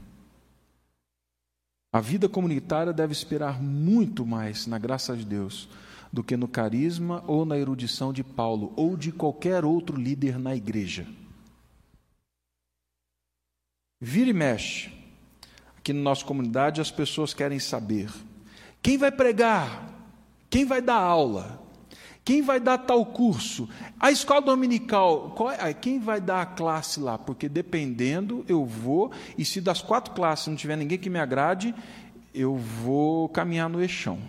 A 1.91 1.99
vida 1.99 2.29
comunitária 2.29 2.93
deve 2.93 3.11
esperar 3.11 3.59
muito 3.59 4.23
mais 4.23 4.67
na 4.67 4.77
graça 4.77 5.17
de 5.17 5.25
Deus 5.25 5.67
do 6.13 6.23
que 6.23 6.37
no 6.37 6.47
carisma 6.47 7.23
ou 7.27 7.43
na 7.43 7.57
erudição 7.57 8.13
de 8.13 8.23
Paulo 8.23 8.71
ou 8.75 8.95
de 8.95 9.11
qualquer 9.11 9.65
outro 9.65 9.97
líder 9.97 10.37
na 10.37 10.55
igreja. 10.55 11.07
Vira 13.99 14.29
e 14.29 14.33
mexe. 14.33 14.99
Aqui 15.89 15.93
na 15.93 16.03
nossa 16.03 16.23
comunidade 16.23 16.79
as 16.79 16.91
pessoas 16.91 17.33
querem 17.33 17.57
saber 17.57 18.11
quem 18.79 18.95
vai 18.95 19.11
pregar, 19.11 19.89
quem 20.47 20.63
vai 20.63 20.83
dar 20.83 20.97
aula, 20.97 21.59
quem 22.23 22.43
vai 22.43 22.59
dar 22.59 22.77
tal 22.77 23.03
curso, 23.07 23.67
a 23.99 24.11
escola 24.11 24.39
dominical, 24.39 25.35
é, 25.57 25.73
quem 25.73 25.99
vai 25.99 26.21
dar 26.21 26.43
a 26.43 26.45
classe 26.45 26.99
lá? 26.99 27.17
Porque 27.17 27.49
dependendo, 27.49 28.45
eu 28.47 28.63
vou, 28.63 29.11
e 29.35 29.43
se 29.43 29.59
das 29.59 29.81
quatro 29.81 30.13
classes 30.13 30.45
não 30.45 30.55
tiver 30.55 30.75
ninguém 30.75 30.99
que 30.99 31.09
me 31.09 31.17
agrade, 31.17 31.73
eu 32.35 32.55
vou 32.55 33.27
caminhar 33.27 33.67
no 33.67 33.81
eixão, 33.81 34.19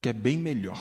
que 0.00 0.10
é 0.10 0.12
bem 0.12 0.38
melhor. 0.38 0.80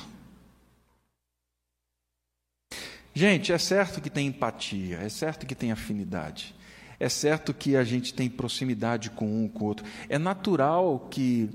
Gente, 3.15 3.51
é 3.51 3.57
certo 3.57 3.99
que 3.99 4.11
tem 4.11 4.27
empatia, 4.27 4.97
é 4.97 5.09
certo 5.09 5.47
que 5.47 5.55
tem 5.55 5.71
afinidade. 5.71 6.55
É 6.99 7.09
certo 7.09 7.53
que 7.53 7.75
a 7.75 7.83
gente 7.83 8.13
tem 8.13 8.29
proximidade 8.29 9.09
com 9.11 9.43
um 9.43 9.47
com 9.47 9.65
o 9.65 9.67
outro. 9.67 9.85
É 10.09 10.17
natural 10.17 11.07
que 11.11 11.49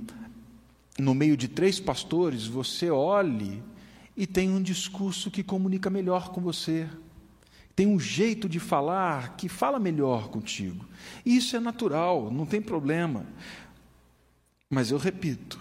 no 0.98 1.14
meio 1.14 1.36
de 1.36 1.48
três 1.48 1.80
pastores 1.80 2.46
você 2.46 2.90
olhe 2.90 3.62
e 4.16 4.26
tem 4.26 4.50
um 4.50 4.62
discurso 4.62 5.30
que 5.30 5.42
comunica 5.42 5.90
melhor 5.90 6.30
com 6.30 6.40
você. 6.40 6.88
Tem 7.74 7.86
um 7.86 7.98
jeito 7.98 8.48
de 8.48 8.60
falar 8.60 9.36
que 9.36 9.48
fala 9.48 9.78
melhor 9.78 10.28
contigo. 10.28 10.86
Isso 11.24 11.56
é 11.56 11.60
natural, 11.60 12.30
não 12.30 12.46
tem 12.46 12.60
problema. 12.60 13.26
Mas 14.68 14.90
eu 14.90 14.98
repito, 14.98 15.58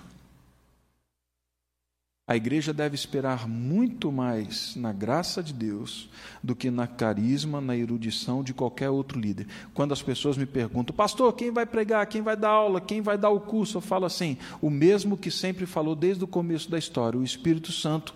a 2.32 2.36
igreja 2.38 2.74
deve 2.74 2.96
esperar 2.96 3.46
muito 3.46 4.10
mais 4.10 4.74
na 4.78 4.94
graça 4.94 5.44
de 5.44 5.52
Deus 5.52 6.10
do 6.42 6.56
que 6.56 6.72
na 6.72 6.88
carisma, 6.88 7.60
na 7.60 7.76
erudição 7.76 8.42
de 8.42 8.54
qualquer 8.54 8.90
outro 8.90 9.20
líder. 9.20 9.48
Quando 9.74 9.92
as 9.92 10.02
pessoas 10.02 10.38
me 10.38 10.46
perguntam, 10.46 10.96
pastor, 10.96 11.34
quem 11.34 11.52
vai 11.52 11.66
pregar, 11.66 12.06
quem 12.06 12.22
vai 12.22 12.38
dar 12.38 12.52
aula, 12.52 12.80
quem 12.80 13.02
vai 13.02 13.18
dar 13.18 13.32
o 13.32 13.42
curso, 13.42 13.76
eu 13.76 13.82
falo 13.82 14.06
assim: 14.06 14.38
o 14.62 14.70
mesmo 14.70 15.18
que 15.18 15.30
sempre 15.30 15.66
falou 15.66 15.94
desde 15.94 16.24
o 16.24 16.28
começo 16.28 16.72
da 16.72 16.80
história, 16.80 17.20
o 17.20 17.24
Espírito 17.24 17.70
Santo, 17.70 18.16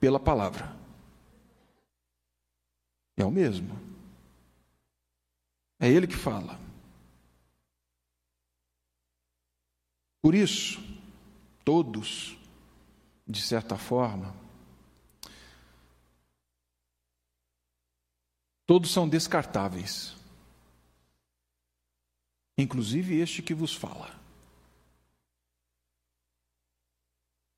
pela 0.00 0.18
palavra. 0.18 0.74
É 3.16 3.24
o 3.24 3.30
mesmo. 3.30 3.78
É 5.78 5.88
ele 5.88 6.08
que 6.08 6.16
fala. 6.16 6.58
Por 10.20 10.34
isso, 10.34 10.82
todos 11.64 12.41
de 13.32 13.40
certa 13.40 13.78
forma, 13.78 14.34
todos 18.66 18.90
são 18.92 19.08
descartáveis, 19.08 20.14
inclusive 22.58 23.16
este 23.16 23.42
que 23.42 23.54
vos 23.54 23.74
fala. 23.74 24.20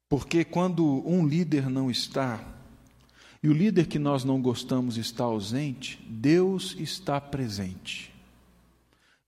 Porque 0.09 0.45
quando 0.45 1.07
um 1.07 1.27
líder 1.27 1.69
não 1.69 1.91
está, 1.91 2.55
e 3.43 3.49
o 3.49 3.53
líder 3.53 3.89
que 3.89 3.99
nós 3.99 4.23
não 4.23 4.41
gostamos 4.41 4.97
está 4.97 5.25
ausente, 5.25 6.01
Deus 6.09 6.77
está 6.79 7.21
presente. 7.21 8.14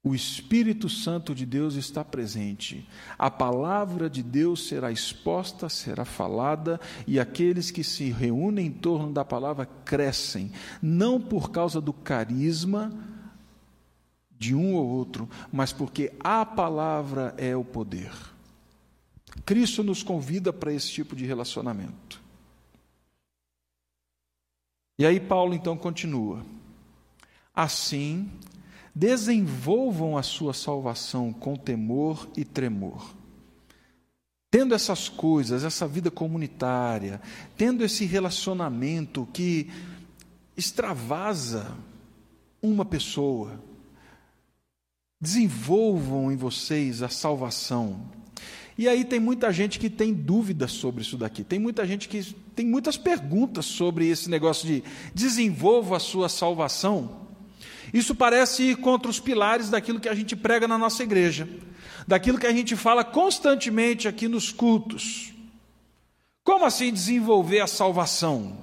O 0.07 0.15
Espírito 0.15 0.89
Santo 0.89 1.35
de 1.35 1.45
Deus 1.45 1.75
está 1.75 2.05
presente. 2.05 2.89
A 3.19 3.29
palavra 3.29 4.09
de 4.09 4.23
Deus 4.23 4.69
será 4.69 4.93
exposta, 4.93 5.69
será 5.69 6.05
falada, 6.05 6.81
e 7.09 7.19
aqueles 7.19 7.73
que 7.73 7.83
se 7.83 8.13
reúnem 8.13 8.67
em 8.67 8.71
torno 8.71 9.13
da 9.13 9.25
palavra 9.25 9.67
crescem, 9.67 10.53
não 10.81 11.21
por 11.21 11.51
causa 11.51 11.81
do 11.81 11.93
carisma 11.93 12.93
de 14.31 14.55
um 14.55 14.77
ou 14.77 14.87
outro, 14.87 15.29
mas 15.53 15.73
porque 15.73 16.13
a 16.21 16.47
palavra 16.47 17.35
é 17.37 17.57
o 17.57 17.65
poder. 17.65 18.13
Cristo 19.45 19.83
nos 19.83 20.05
convida 20.05 20.53
para 20.53 20.73
esse 20.73 20.89
tipo 20.89 21.17
de 21.17 21.27
relacionamento. 21.27 22.23
E 25.01 25.05
aí 25.05 25.19
Paulo 25.19 25.53
então 25.53 25.77
continua. 25.77 26.47
Assim, 27.53 28.31
desenvolvam 28.97 30.17
a 30.17 30.23
sua 30.23 30.55
salvação 30.55 31.31
com 31.31 31.55
temor 31.55 32.27
e 32.35 32.47
tremor. 32.47 33.15
Tendo 34.51 34.75
essas 34.75 35.07
coisas, 35.07 35.65
essa 35.65 35.87
vida 35.87 36.11
comunitária, 36.11 37.21
tendo 37.59 37.85
esse 37.85 38.07
relacionamento 38.07 39.29
que 39.35 39.71
extravasa 40.57 41.77
uma 42.63 42.87
pessoa, 42.87 43.63
desenvolvam 45.21 46.33
em 46.33 46.37
vocês 46.37 47.03
a 47.03 47.11
salvação. 47.11 48.01
E 48.79 48.89
aí 48.89 49.05
tem 49.05 49.21
muita 49.21 49.53
gente 49.53 49.79
que 49.79 49.91
tem 49.91 50.15
dúvidas 50.15 50.73
sobre 50.73 51.03
isso 51.03 51.19
daqui. 51.19 51.45
Tem 51.45 51.59
muita 51.59 51.87
gente 51.87 52.09
que 52.09 52.35
tem 52.55 52.65
muitas 52.65 52.97
perguntas 52.97 53.67
sobre 53.67 54.09
esse 54.09 54.31
negócio 54.31 54.67
de 54.67 54.83
desenvolva 55.15 55.99
a 55.99 56.01
sua 56.01 56.31
salvação. 56.31 57.26
Isso 57.93 58.15
parece 58.15 58.63
ir 58.63 58.77
contra 58.77 59.11
os 59.11 59.21
pilares 59.21 59.71
daquilo 59.71 60.01
que 60.01 60.09
a 60.09 60.15
gente 60.15 60.35
prega 60.35 60.67
na 60.67 60.77
nossa 60.77 61.03
igreja, 61.03 61.49
daquilo 62.07 62.39
que 62.39 62.47
a 62.47 62.53
gente 62.53 62.77
fala 62.77 63.05
constantemente 63.05 64.09
aqui 64.09 64.29
nos 64.29 64.53
cultos. 64.53 65.33
Como 66.43 66.65
assim 66.65 66.93
desenvolver 66.93 67.61
a 67.61 67.67
salvação? 67.67 68.59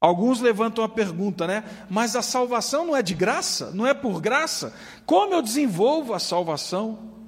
Alguns 0.00 0.40
levantam 0.40 0.82
a 0.82 0.88
pergunta, 0.88 1.46
né? 1.46 1.62
Mas 1.90 2.16
a 2.16 2.22
salvação 2.22 2.86
não 2.86 2.96
é 2.96 3.02
de 3.02 3.14
graça? 3.14 3.70
Não 3.72 3.86
é 3.86 3.92
por 3.92 4.20
graça? 4.20 4.74
Como 5.04 5.34
eu 5.34 5.42
desenvolvo 5.42 6.14
a 6.14 6.18
salvação? 6.18 7.19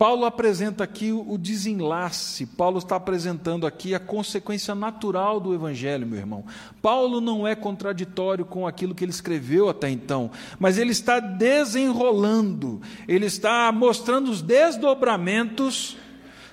Paulo 0.00 0.24
apresenta 0.24 0.82
aqui 0.82 1.12
o 1.12 1.36
desenlace, 1.36 2.46
Paulo 2.46 2.78
está 2.78 2.96
apresentando 2.96 3.66
aqui 3.66 3.94
a 3.94 4.00
consequência 4.00 4.74
natural 4.74 5.38
do 5.38 5.52
Evangelho, 5.52 6.06
meu 6.06 6.18
irmão. 6.18 6.42
Paulo 6.80 7.20
não 7.20 7.46
é 7.46 7.54
contraditório 7.54 8.46
com 8.46 8.66
aquilo 8.66 8.94
que 8.94 9.04
ele 9.04 9.10
escreveu 9.10 9.68
até 9.68 9.90
então, 9.90 10.30
mas 10.58 10.78
ele 10.78 10.92
está 10.92 11.20
desenrolando, 11.20 12.80
ele 13.06 13.26
está 13.26 13.70
mostrando 13.70 14.30
os 14.30 14.40
desdobramentos 14.40 15.98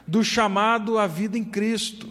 do 0.05 0.25
chamado 0.25 0.97
à 0.97 1.07
vida 1.07 1.37
em 1.37 1.45
Cristo. 1.45 2.09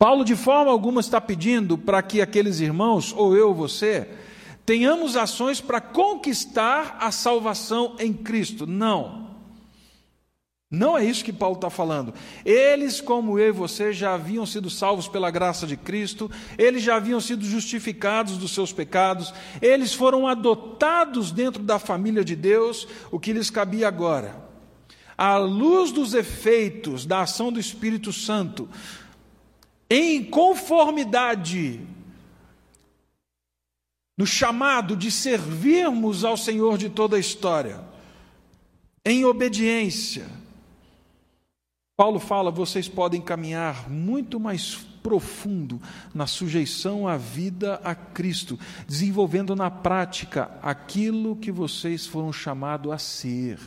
Paulo, 0.00 0.24
de 0.24 0.34
forma 0.34 0.72
alguma, 0.72 1.00
está 1.00 1.20
pedindo 1.20 1.78
para 1.78 2.02
que 2.02 2.20
aqueles 2.20 2.58
irmãos, 2.58 3.14
ou 3.16 3.36
eu, 3.36 3.54
você, 3.54 4.25
tenhamos 4.66 5.16
ações 5.16 5.60
para 5.60 5.80
conquistar 5.80 6.98
a 7.00 7.12
salvação 7.12 7.94
em 8.00 8.12
Cristo. 8.12 8.66
Não. 8.66 9.24
Não 10.68 10.98
é 10.98 11.04
isso 11.04 11.24
que 11.24 11.32
Paulo 11.32 11.54
está 11.54 11.70
falando. 11.70 12.12
Eles, 12.44 13.00
como 13.00 13.38
eu 13.38 13.48
e 13.48 13.52
você, 13.52 13.92
já 13.92 14.14
haviam 14.14 14.44
sido 14.44 14.68
salvos 14.68 15.06
pela 15.06 15.30
graça 15.30 15.64
de 15.64 15.76
Cristo, 15.76 16.28
eles 16.58 16.82
já 16.82 16.96
haviam 16.96 17.20
sido 17.20 17.44
justificados 17.44 18.36
dos 18.36 18.50
seus 18.50 18.72
pecados, 18.72 19.32
eles 19.62 19.94
foram 19.94 20.26
adotados 20.26 21.30
dentro 21.30 21.62
da 21.62 21.78
família 21.78 22.24
de 22.24 22.34
Deus, 22.34 22.88
o 23.12 23.20
que 23.20 23.32
lhes 23.32 23.48
cabia 23.48 23.86
agora. 23.86 24.44
À 25.16 25.36
luz 25.36 25.92
dos 25.92 26.12
efeitos 26.12 27.06
da 27.06 27.20
ação 27.20 27.52
do 27.52 27.60
Espírito 27.60 28.12
Santo, 28.12 28.68
em 29.88 30.24
conformidade 30.24 31.80
no 34.16 34.26
chamado 34.26 34.96
de 34.96 35.10
servirmos 35.10 36.24
ao 36.24 36.36
Senhor 36.36 36.78
de 36.78 36.88
toda 36.88 37.16
a 37.16 37.20
história, 37.20 37.80
em 39.04 39.24
obediência. 39.24 40.26
Paulo 41.96 42.18
fala: 42.18 42.50
vocês 42.50 42.88
podem 42.88 43.20
caminhar 43.20 43.90
muito 43.90 44.40
mais 44.40 44.74
profundo 45.02 45.80
na 46.12 46.26
sujeição 46.26 47.06
à 47.06 47.16
vida 47.16 47.80
a 47.84 47.94
Cristo, 47.94 48.58
desenvolvendo 48.88 49.54
na 49.54 49.70
prática 49.70 50.50
aquilo 50.62 51.36
que 51.36 51.52
vocês 51.52 52.06
foram 52.06 52.32
chamados 52.32 52.90
a 52.90 52.98
ser. 52.98 53.58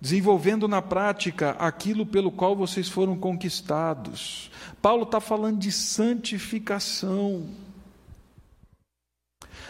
Desenvolvendo 0.00 0.68
na 0.68 0.80
prática 0.80 1.50
aquilo 1.52 2.06
pelo 2.06 2.30
qual 2.30 2.54
vocês 2.54 2.88
foram 2.88 3.18
conquistados. 3.18 4.50
Paulo 4.80 5.02
está 5.02 5.20
falando 5.20 5.58
de 5.58 5.72
santificação. 5.72 7.48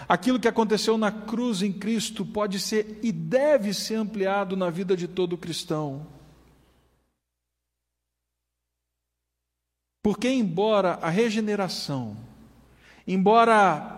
Aquilo 0.08 0.38
que 0.38 0.48
aconteceu 0.48 0.96
na 0.96 1.10
cruz 1.10 1.62
em 1.62 1.72
Cristo 1.72 2.24
pode 2.24 2.60
ser 2.60 3.00
e 3.02 3.10
deve 3.10 3.74
ser 3.74 3.96
ampliado 3.96 4.56
na 4.56 4.70
vida 4.70 4.96
de 4.96 5.08
todo 5.08 5.36
cristão. 5.36 6.06
Porque, 10.02 10.28
embora 10.28 10.94
a 11.02 11.10
regeneração, 11.10 12.16
embora 13.06 13.97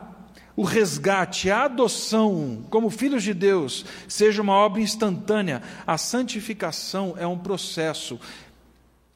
o 0.57 0.63
resgate, 0.63 1.51
a 1.51 1.65
adoção 1.65 2.67
como 2.71 2.91
filhos 2.91 3.23
de 3.23 3.33
Deus 3.33 3.85
seja 4.09 4.43
uma 4.43 4.55
obra 4.55 4.81
instantânea, 4.81 5.63
a 5.87 5.97
santificação 5.97 7.15
é 7.17 7.27
um 7.27 7.39
processo 7.39 8.19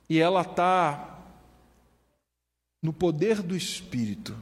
e 0.09 0.19
ela 0.19 0.43
está 0.43 1.19
no 2.83 2.93
poder 2.93 3.43
do 3.43 3.57
Espírito. 3.57 4.37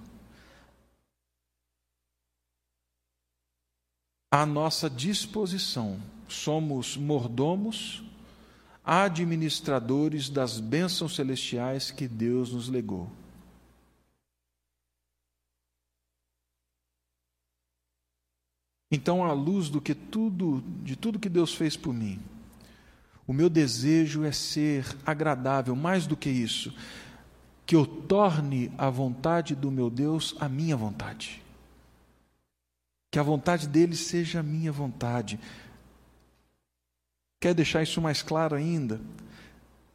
À 4.31 4.47
nossa 4.47 4.89
disposição, 4.89 6.01
somos 6.27 6.97
mordomos, 6.97 8.03
administradores 8.85 10.29
das 10.29 10.59
bênçãos 10.59 11.15
celestiais 11.15 11.91
que 11.91 12.09
Deus 12.09 12.53
nos 12.53 12.69
legou. 12.69 13.11
Então, 18.95 19.25
à 19.25 19.33
luz 19.33 19.71
do 19.71 19.81
que 19.81 19.95
tudo, 19.95 20.63
de 20.85 20.97
tudo 20.97 21.19
que 21.19 21.31
Deus 21.31 21.55
fez 21.55 21.79
por 21.79 21.95
mim, 21.95 22.21
o 23.27 23.33
meu 23.33 23.49
desejo 23.49 24.23
é 24.23 24.31
ser 24.31 24.85
agradável, 25.07 25.75
mais 25.75 26.07
do 26.07 26.15
que 26.15 26.29
isso, 26.29 26.75
que 27.65 27.75
eu 27.75 27.87
torne 27.87 28.71
a 28.77 28.91
vontade 28.91 29.55
do 29.55 29.71
meu 29.71 29.89
Deus 29.89 30.37
a 30.39 30.47
minha 30.47 30.77
vontade. 30.77 31.43
Que 33.11 33.19
a 33.19 33.23
vontade 33.23 33.67
dele 33.67 33.97
seja 33.97 34.41
a 34.41 34.43
minha 34.43 34.71
vontade. 34.71 35.41
Quer 37.41 37.55
deixar 37.55 37.83
isso 37.83 37.99
mais 37.99 38.23
claro 38.23 38.55
ainda? 38.55 39.01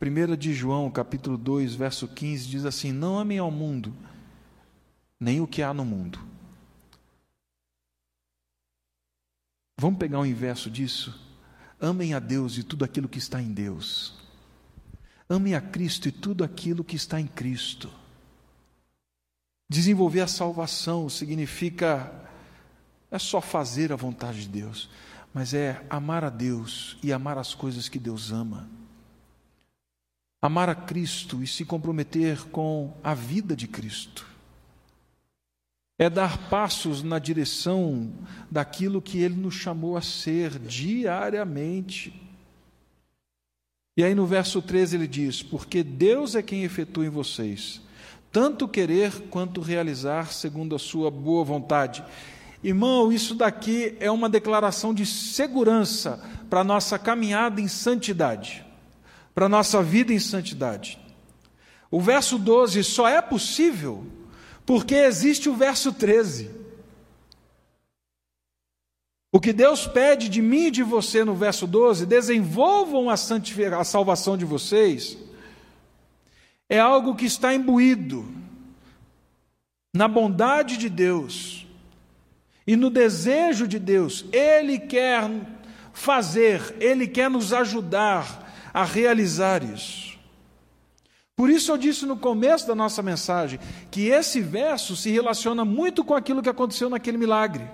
1 0.02 0.36
de 0.36 0.56
João, 0.56 0.90
capítulo 0.90 1.38
2, 1.38 1.76
verso 1.76 2.08
15, 2.08 2.48
diz 2.48 2.66
assim: 2.66 2.92
Não 2.92 3.20
amem 3.20 3.38
ao 3.38 3.52
mundo, 3.52 3.94
nem 5.20 5.40
o 5.40 5.46
que 5.46 5.62
há 5.62 5.72
no 5.72 5.86
mundo. 5.86 6.20
Vamos 9.80 10.00
pegar 10.00 10.20
o 10.20 10.26
inverso 10.26 10.72
disso? 10.72 11.14
Amem 11.80 12.16
a 12.16 12.20
Deus 12.20 12.58
e 12.58 12.64
tudo 12.64 12.84
aquilo 12.84 13.08
que 13.08 13.20
está 13.20 13.40
em 13.40 13.54
Deus. 13.54 14.16
Amem 15.30 15.54
a 15.54 15.62
Cristo 15.62 16.08
e 16.08 16.12
tudo 16.12 16.44
aquilo 16.44 16.84
que 16.84 16.96
está 16.96 17.22
em 17.22 17.28
Cristo. 17.28 17.92
Desenvolver 19.70 20.22
a 20.22 20.28
salvação 20.28 21.08
significa 21.08 22.12
é 23.12 23.20
só 23.20 23.40
fazer 23.40 23.94
a 23.94 23.96
vontade 23.96 24.42
de 24.42 24.48
Deus, 24.48 24.90
mas 25.34 25.54
é 25.54 25.86
amar 25.90 26.24
a 26.24 26.30
Deus 26.30 26.98
e 27.04 27.14
amar 27.14 27.38
as 27.38 27.54
coisas 27.54 27.88
que 27.88 28.00
Deus 28.00 28.32
ama. 28.32 28.68
Amar 30.42 30.70
a 30.70 30.76
Cristo 30.76 31.44
e 31.44 31.48
se 31.48 31.64
comprometer 31.64 32.44
com 32.50 32.98
a 33.04 33.14
vida 33.14 33.56
de 33.56 33.68
Cristo 33.68 34.37
é 36.00 36.10
dar 36.10 36.38
passos 36.50 37.02
na 37.02 37.18
direção 37.18 38.12
daquilo 38.52 39.02
que 39.02 39.20
Ele 39.20 39.36
nos 39.36 39.56
chamou 39.56 39.98
a 39.98 40.02
ser 40.02 40.60
diariamente. 40.60 42.14
E 43.96 44.04
aí 44.04 44.14
no 44.14 44.28
verso 44.28 44.62
13 44.62 44.96
ele 44.96 45.08
diz: 45.08 45.42
Porque 45.42 45.84
Deus 45.84 46.36
é 46.36 46.44
quem 46.44 46.64
efetua 46.64 47.06
em 47.06 47.10
vocês, 47.10 47.82
tanto 48.32 48.68
querer 48.68 49.12
quanto 49.30 49.60
realizar 49.60 50.32
segundo 50.32 50.76
a 50.76 50.80
sua 50.80 51.10
boa 51.10 51.44
vontade. 51.44 52.04
Irmão, 52.64 53.12
isso 53.12 53.34
daqui 53.34 53.96
é 54.00 54.12
uma 54.12 54.30
declaração 54.30 54.94
de 54.94 55.06
segurança 55.06 56.24
para 56.48 56.62
a 56.62 56.64
nossa 56.64 57.00
caminhada 57.00 57.60
em 57.60 57.68
santidade, 57.68 58.64
para 59.34 59.48
a 59.48 59.50
nossa 59.50 59.82
vida 59.82 60.14
em 60.14 60.20
santidade. 60.20 61.00
O 61.90 62.00
verso 62.00 62.38
12 62.38 62.84
só 62.84 63.08
é 63.08 63.22
possível 63.22 64.06
porque 64.68 64.96
existe 64.96 65.48
o 65.48 65.56
verso 65.56 65.94
13. 65.94 66.52
O 69.32 69.40
que 69.40 69.54
Deus 69.54 69.88
pede 69.88 70.28
de 70.28 70.42
mim 70.42 70.66
e 70.66 70.72
de 70.72 70.84
você 70.84 71.24
no 71.24 71.34
verso 71.34 71.66
12, 71.66 72.06
desenvolvam 72.06 73.10
a, 73.10 73.14
a 73.14 73.84
salvação 73.86 74.38
de 74.38 74.44
vocês, 74.44 75.18
é 76.68 76.78
algo 76.78 77.16
que 77.16 77.26
está 77.26 77.56
imbuído 77.56 78.28
na 79.96 80.06
bondade 80.06 80.76
de 80.76 80.90
Deus 80.90 81.66
e 82.66 82.76
no 82.76 82.90
desejo 82.90 83.70
de 83.70 83.80
Deus. 83.80 84.26
Ele 84.34 84.80
quer 84.80 85.30
fazer, 85.94 86.76
ele 86.82 87.08
quer 87.08 87.30
nos 87.30 87.54
ajudar 87.54 88.70
a 88.74 88.84
realizar 88.84 89.64
isso. 89.64 90.07
Por 91.38 91.52
isso 91.52 91.72
eu 91.72 91.78
disse 91.78 92.04
no 92.04 92.18
começo 92.18 92.66
da 92.66 92.74
nossa 92.74 93.04
mensagem 93.04 93.60
que 93.92 94.08
esse 94.08 94.42
verso 94.42 94.96
se 94.96 95.12
relaciona 95.12 95.64
muito 95.64 96.04
com 96.04 96.16
aquilo 96.16 96.42
que 96.42 96.50
aconteceu 96.50 96.90
naquele 96.90 97.16
milagre. 97.16 97.70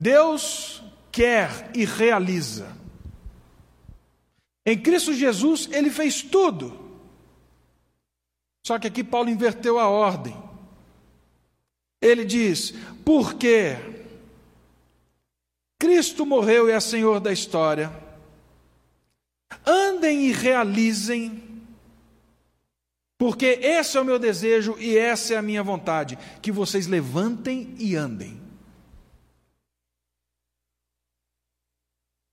Deus 0.00 0.82
quer 1.12 1.70
e 1.76 1.84
realiza. 1.84 2.74
Em 4.64 4.80
Cristo 4.80 5.12
Jesus, 5.12 5.68
ele 5.70 5.90
fez 5.90 6.22
tudo. 6.22 6.80
Só 8.66 8.78
que 8.78 8.86
aqui 8.86 9.04
Paulo 9.04 9.28
inverteu 9.28 9.78
a 9.78 9.90
ordem. 9.90 10.34
Ele 12.00 12.24
diz: 12.24 12.72
porque 13.04 13.76
Cristo 15.78 16.24
morreu 16.24 16.70
e 16.70 16.72
é 16.72 16.80
Senhor 16.80 17.20
da 17.20 17.30
história 17.30 18.00
Andem 19.66 20.26
e 20.28 20.32
realizem, 20.32 21.42
porque 23.18 23.46
esse 23.46 23.96
é 23.96 24.00
o 24.00 24.04
meu 24.04 24.18
desejo 24.18 24.76
e 24.78 24.96
essa 24.96 25.34
é 25.34 25.36
a 25.36 25.42
minha 25.42 25.62
vontade, 25.62 26.18
que 26.40 26.50
vocês 26.50 26.86
levantem 26.86 27.74
e 27.78 27.94
andem. 27.94 28.40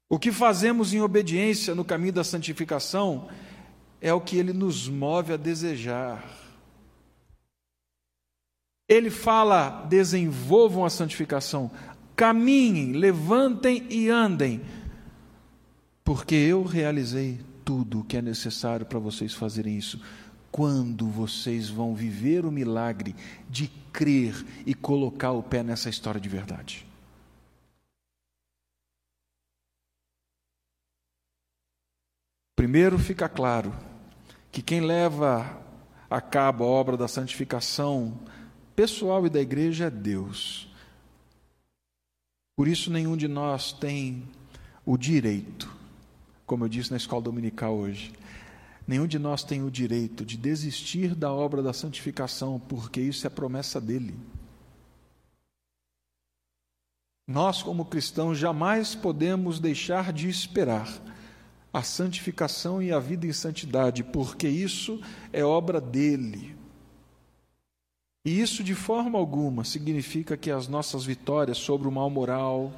O 0.09 0.17
que 0.17 0.31
fazemos 0.31 0.91
em 0.91 1.01
obediência 1.01 1.75
no 1.75 1.85
caminho 1.85 2.13
da 2.13 2.23
santificação 2.23 3.29
é 4.01 4.11
o 4.11 4.19
que 4.19 4.37
ele 4.37 4.53
nos 4.53 4.87
move 4.87 5.33
a 5.33 5.37
desejar. 5.37 6.27
Ele 8.87 9.11
fala: 9.11 9.85
desenvolvam 9.87 10.83
a 10.83 10.89
santificação, 10.89 11.69
caminhem, 12.15 12.93
levantem 12.93 13.85
e 13.91 14.09
andem 14.09 14.61
porque 16.09 16.33
eu 16.33 16.63
realizei 16.63 17.39
tudo 17.63 17.99
o 17.99 18.03
que 18.03 18.17
é 18.17 18.21
necessário 18.23 18.83
para 18.83 18.97
vocês 18.97 19.31
fazerem 19.31 19.77
isso. 19.77 20.01
Quando 20.51 21.07
vocês 21.07 21.69
vão 21.69 21.93
viver 21.93 22.47
o 22.47 22.51
milagre 22.51 23.15
de 23.47 23.67
crer 23.93 24.33
e 24.65 24.73
colocar 24.73 25.33
o 25.33 25.43
pé 25.43 25.61
nessa 25.61 25.87
história 25.87 26.19
de 26.19 26.27
verdade. 26.27 26.83
Primeiro 32.55 32.97
fica 32.97 33.29
claro 33.29 33.71
que 34.51 34.63
quem 34.63 34.81
leva 34.81 35.61
a 36.09 36.19
cabo 36.19 36.63
a 36.63 36.67
obra 36.67 36.97
da 36.97 37.07
santificação 37.07 38.19
pessoal 38.75 39.27
e 39.27 39.29
da 39.29 39.39
igreja 39.39 39.85
é 39.85 39.89
Deus. 39.91 40.73
Por 42.57 42.67
isso, 42.67 42.89
nenhum 42.89 43.15
de 43.15 43.27
nós 43.27 43.71
tem 43.71 44.27
o 44.83 44.97
direito 44.97 45.77
como 46.49 46.65
eu 46.65 46.67
disse 46.67 46.89
na 46.89 46.97
escola 46.97 47.21
dominical 47.21 47.75
hoje. 47.77 48.11
Nenhum 48.87 49.05
de 49.05 49.19
nós 49.19 49.43
tem 49.43 49.63
o 49.63 49.69
direito 49.69 50.25
de 50.25 50.35
desistir 50.35 51.13
da 51.13 51.31
obra 51.31 51.61
da 51.61 51.71
santificação, 51.71 52.59
porque 52.59 52.99
isso 52.99 53.27
é 53.27 53.29
promessa 53.29 53.79
dele. 53.79 54.17
Nós, 57.27 57.61
como 57.61 57.85
cristãos, 57.85 58.39
jamais 58.39 58.95
podemos 58.95 59.59
deixar 59.59 60.11
de 60.11 60.27
esperar 60.27 60.91
a 61.71 61.83
santificação 61.83 62.81
e 62.81 62.91
a 62.91 62.97
vida 62.97 63.27
em 63.27 63.31
santidade, 63.31 64.03
porque 64.03 64.47
isso 64.47 64.99
é 65.31 65.45
obra 65.45 65.79
dele. 65.79 66.57
E 68.25 68.41
isso 68.41 68.63
de 68.63 68.73
forma 68.73 69.19
alguma 69.19 69.63
significa 69.63 70.35
que 70.35 70.49
as 70.49 70.67
nossas 70.67 71.05
vitórias 71.05 71.59
sobre 71.59 71.87
o 71.87 71.91
mal 71.91 72.09
moral, 72.09 72.73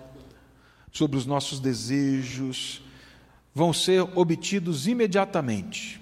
sobre 0.92 1.16
os 1.16 1.26
nossos 1.26 1.62
desejos, 1.62 2.84
vão 3.54 3.74
ser 3.74 4.02
obtidos 4.16 4.88
imediatamente. 4.88 6.00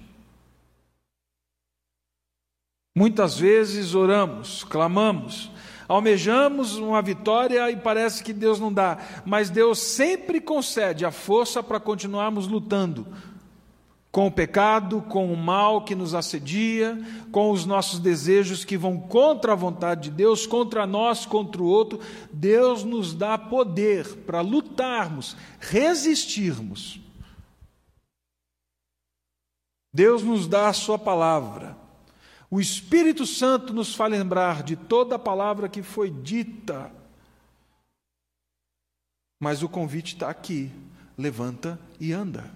Muitas 2.95 3.38
vezes 3.38 3.95
oramos, 3.95 4.63
clamamos, 4.63 5.51
almejamos 5.88 6.75
uma 6.75 7.01
vitória 7.01 7.69
e 7.71 7.77
parece 7.77 8.23
que 8.23 8.33
Deus 8.33 8.59
não 8.59 8.73
dá, 8.73 8.97
mas 9.25 9.49
Deus 9.49 9.79
sempre 9.79 10.41
concede 10.41 11.05
a 11.05 11.12
força 11.12 11.63
para 11.63 11.79
continuarmos 11.79 12.47
lutando 12.47 13.07
com 14.12 14.25
o 14.25 14.31
pecado, 14.31 15.01
com 15.03 15.31
o 15.31 15.38
mal 15.38 15.83
que 15.83 15.93
nos 15.93 16.15
assedia, 16.15 16.99
com 17.31 17.51
os 17.51 17.65
nossos 17.65 17.99
desejos 17.99 18.65
que 18.65 18.75
vão 18.75 18.97
contra 18.97 19.53
a 19.53 19.55
vontade 19.55 20.09
de 20.09 20.15
Deus, 20.15 20.47
contra 20.47 20.88
nós, 20.88 21.25
contra 21.25 21.62
o 21.62 21.67
outro. 21.67 21.99
Deus 22.33 22.83
nos 22.83 23.13
dá 23.13 23.38
poder 23.38 24.07
para 24.25 24.41
lutarmos, 24.41 25.38
resistirmos. 25.59 26.99
Deus 29.93 30.23
nos 30.23 30.47
dá 30.47 30.69
a 30.69 30.73
Sua 30.73 30.97
palavra. 30.97 31.78
O 32.49 32.60
Espírito 32.60 33.25
Santo 33.25 33.73
nos 33.73 33.93
faz 33.93 34.12
lembrar 34.12 34.63
de 34.63 34.75
toda 34.75 35.15
a 35.15 35.19
palavra 35.19 35.69
que 35.69 35.84
foi 35.84 36.10
dita. 36.10 36.91
Mas 39.39 39.62
o 39.63 39.69
convite 39.69 40.15
está 40.15 40.30
aqui: 40.30 40.71
levanta 41.17 41.80
e 41.99 42.12
anda. 42.12 42.52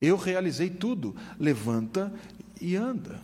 Eu 0.00 0.16
realizei 0.16 0.68
tudo, 0.68 1.14
levanta 1.38 2.12
e 2.60 2.74
anda. 2.74 3.20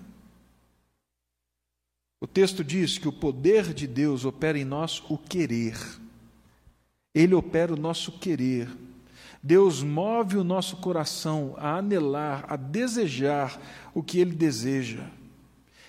O 2.21 2.27
texto 2.27 2.65
diz 2.65 2.99
que 2.99 3.09
o 3.09 3.13
poder 3.13 3.73
de 3.73 3.87
Deus 3.87 4.25
opera 4.25 4.59
em 4.59 4.65
nós 4.65 5.03
o 5.09 5.17
querer. 5.17 5.79
Ele 7.15 7.35
opera 7.35 7.73
o 7.73 7.77
nosso 7.77 8.13
querer. 8.19 8.69
Deus 9.43 9.83
move 9.83 10.37
o 10.37 10.45
nosso 10.45 10.77
coração 10.77 11.55
a 11.59 11.77
anelar, 11.77 12.45
a 12.49 12.57
desejar 12.57 13.61
o 13.95 14.03
que 14.03 14.19
Ele 14.19 14.35
deseja. 14.35 15.05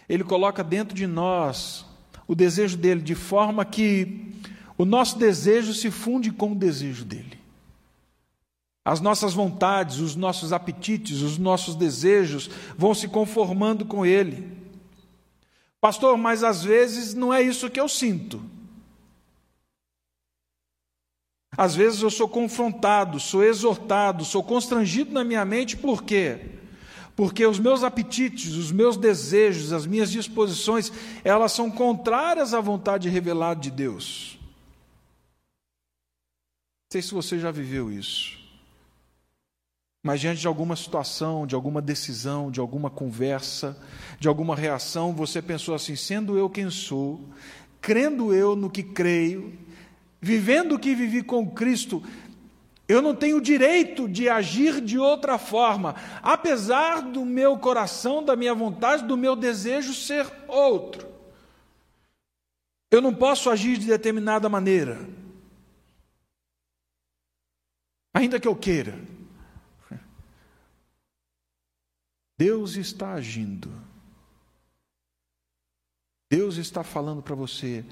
Ele 0.08 0.24
coloca 0.24 0.64
dentro 0.64 0.96
de 0.96 1.08
nós 1.08 1.86
o 2.28 2.36
desejo 2.36 2.78
dele, 2.78 3.02
de 3.02 3.16
forma 3.16 3.66
que 3.66 4.28
o 4.78 4.86
nosso 4.86 5.18
desejo 5.18 5.74
se 5.74 5.90
funde 5.92 6.32
com 6.32 6.52
o 6.52 6.56
desejo 6.56 7.04
dele. 7.04 7.40
As 8.86 9.02
nossas 9.02 9.34
vontades, 9.34 10.00
os 10.00 10.16
nossos 10.16 10.54
apetites, 10.54 11.22
os 11.22 11.38
nossos 11.38 11.76
desejos 11.76 12.50
vão 12.78 12.94
se 12.94 13.08
conformando 13.08 13.86
com 13.86 14.06
ele. 14.06 14.48
Pastor, 15.82 16.18
mas 16.18 16.44
às 16.44 16.64
vezes 16.64 17.14
não 17.14 17.34
é 17.34 17.42
isso 17.42 17.70
que 17.70 17.80
eu 17.80 17.88
sinto. 17.88 18.42
Às 21.60 21.76
vezes 21.76 22.02
eu 22.02 22.10
sou 22.10 22.30
confrontado, 22.30 23.19
sou 23.19 23.43
exortado, 23.43 24.24
sou 24.24 24.41
constrangido 24.41 25.12
na 25.12 25.26
minha 25.26 25.43
mente, 25.43 25.76
por 25.76 26.04
quê? 26.04 26.52
Porque 27.17 27.45
os 27.45 27.60
meus 27.60 27.84
apetites, 27.84 28.54
os 28.54 28.72
meus 28.72 28.95
desejos, 28.95 29.74
as 29.74 29.86
minhas 29.86 30.10
disposições, 30.10 30.89
elas 31.22 31.52
são 31.52 31.69
contrárias 31.69 32.54
à 32.54 32.62
vontade 32.62 33.10
revelada 33.10 33.60
de 33.60 33.69
Deus. 33.69 34.39
Não 36.86 36.93
sei 36.93 37.02
se 37.02 37.13
você 37.13 37.38
já 37.38 37.52
viveu 37.52 37.91
isso. 37.91 38.39
Mas 40.02 40.22
diante 40.22 40.39
de 40.39 40.48
alguma 40.48 40.78
situação, 40.78 41.45
de 41.45 41.56
alguma 41.56 41.82
decisão, 41.82 42.50
de 42.50 42.62
alguma 42.62 42.89
conversa, 42.89 43.78
de 44.17 44.30
alguma 44.30 44.56
reação, 44.56 45.13
você 45.13 45.41
pensou 45.41 45.76
assim: 45.76 45.98
sendo 45.98 46.38
eu 46.38 46.50
quem 46.50 46.69
sou, 46.69 47.19
crendo 47.82 48.34
eu 48.34 48.56
no 48.56 48.69
que 48.69 48.82
creio, 48.82 49.67
vivendo 50.22 50.74
o 50.74 50.80
que 50.80 50.96
vivi 50.96 51.24
com 51.24 51.50
Cristo, 51.50 52.04
eu 52.88 53.02
não 53.02 53.16
tenho 53.16 53.40
direito 53.40 54.10
de 54.10 54.28
agir 54.28 54.82
de 54.82 54.98
outra 54.98 55.38
forma, 55.38 55.96
apesar 56.24 57.02
do 57.02 57.24
meu 57.24 57.58
coração, 57.60 58.24
da 58.24 58.36
minha 58.36 58.56
vontade, 58.56 59.06
do 59.06 59.16
meu 59.16 59.36
desejo 59.36 59.94
ser 59.94 60.26
outro. 60.48 61.08
Eu 62.90 63.02
não 63.02 63.14
posso 63.14 63.50
agir 63.50 63.78
de 63.78 63.86
determinada 63.86 64.50
maneira, 64.50 65.08
ainda 68.12 68.40
que 68.40 68.48
eu 68.48 68.56
queira. 68.56 69.00
Deus 72.36 72.76
está 72.76 73.14
agindo. 73.14 73.70
Deus 76.32 76.56
está 76.56 76.84
falando 76.84 77.22
para 77.22 77.36
você, 77.36 77.84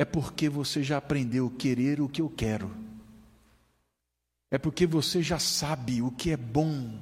é 0.00 0.04
porque 0.04 0.48
você 0.48 0.82
já 0.82 0.96
aprendeu 0.96 1.52
a 1.54 1.58
querer 1.58 2.00
o 2.00 2.08
que 2.08 2.22
eu 2.22 2.28
quero 2.28 2.70
é 4.50 4.58
porque 4.58 4.86
você 4.86 5.22
já 5.22 5.38
sabe 5.38 6.02
o 6.02 6.10
que 6.10 6.32
é 6.32 6.36
bom. 6.36 6.98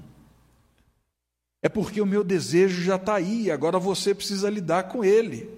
É 1.63 1.69
porque 1.69 2.01
o 2.01 2.07
meu 2.07 2.23
desejo 2.23 2.83
já 2.83 2.97
está 2.97 3.15
aí, 3.15 3.51
agora 3.51 3.79
você 3.79 4.15
precisa 4.15 4.51
lidar 4.51 4.85
com 4.85 5.03
ele. 5.03 5.49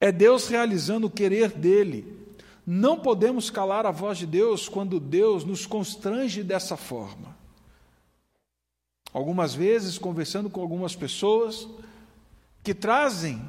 É 0.00 0.12
Deus 0.12 0.46
realizando 0.46 1.08
o 1.08 1.10
querer 1.10 1.50
dele. 1.50 2.18
Não 2.64 2.98
podemos 2.98 3.50
calar 3.50 3.84
a 3.84 3.90
voz 3.90 4.16
de 4.16 4.26
Deus 4.26 4.68
quando 4.68 5.00
Deus 5.00 5.44
nos 5.44 5.66
constrange 5.66 6.42
dessa 6.42 6.76
forma. 6.76 7.36
Algumas 9.12 9.54
vezes, 9.54 9.98
conversando 9.98 10.48
com 10.48 10.60
algumas 10.60 10.94
pessoas 10.94 11.68
que 12.62 12.72
trazem 12.72 13.42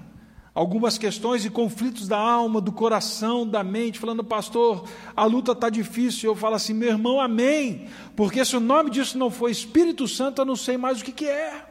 algumas 0.55 0.97
questões 0.97 1.43
e 1.43 1.49
conflitos 1.49 2.07
da 2.07 2.17
alma, 2.17 2.61
do 2.61 2.71
coração, 2.71 3.45
da 3.45 3.61
mente, 3.61 3.99
falando, 3.99 4.23
pastor, 4.23 4.87
a 5.13 5.25
luta 5.25 5.51
está 5.51 5.69
difícil. 5.69 6.31
Eu 6.31 6.35
falo 6.35 6.55
assim, 6.55 6.73
meu 6.73 6.87
irmão, 6.87 7.19
amém. 7.19 7.89
Porque 8.15 8.43
se 8.45 8.55
o 8.55 8.61
nome 8.61 8.89
disso 8.89 9.17
não 9.17 9.29
for 9.29 9.49
Espírito 9.49 10.07
Santo, 10.07 10.41
eu 10.41 10.45
não 10.45 10.55
sei 10.55 10.77
mais 10.77 11.01
o 11.01 11.03
que, 11.03 11.11
que 11.11 11.25
é. 11.25 11.65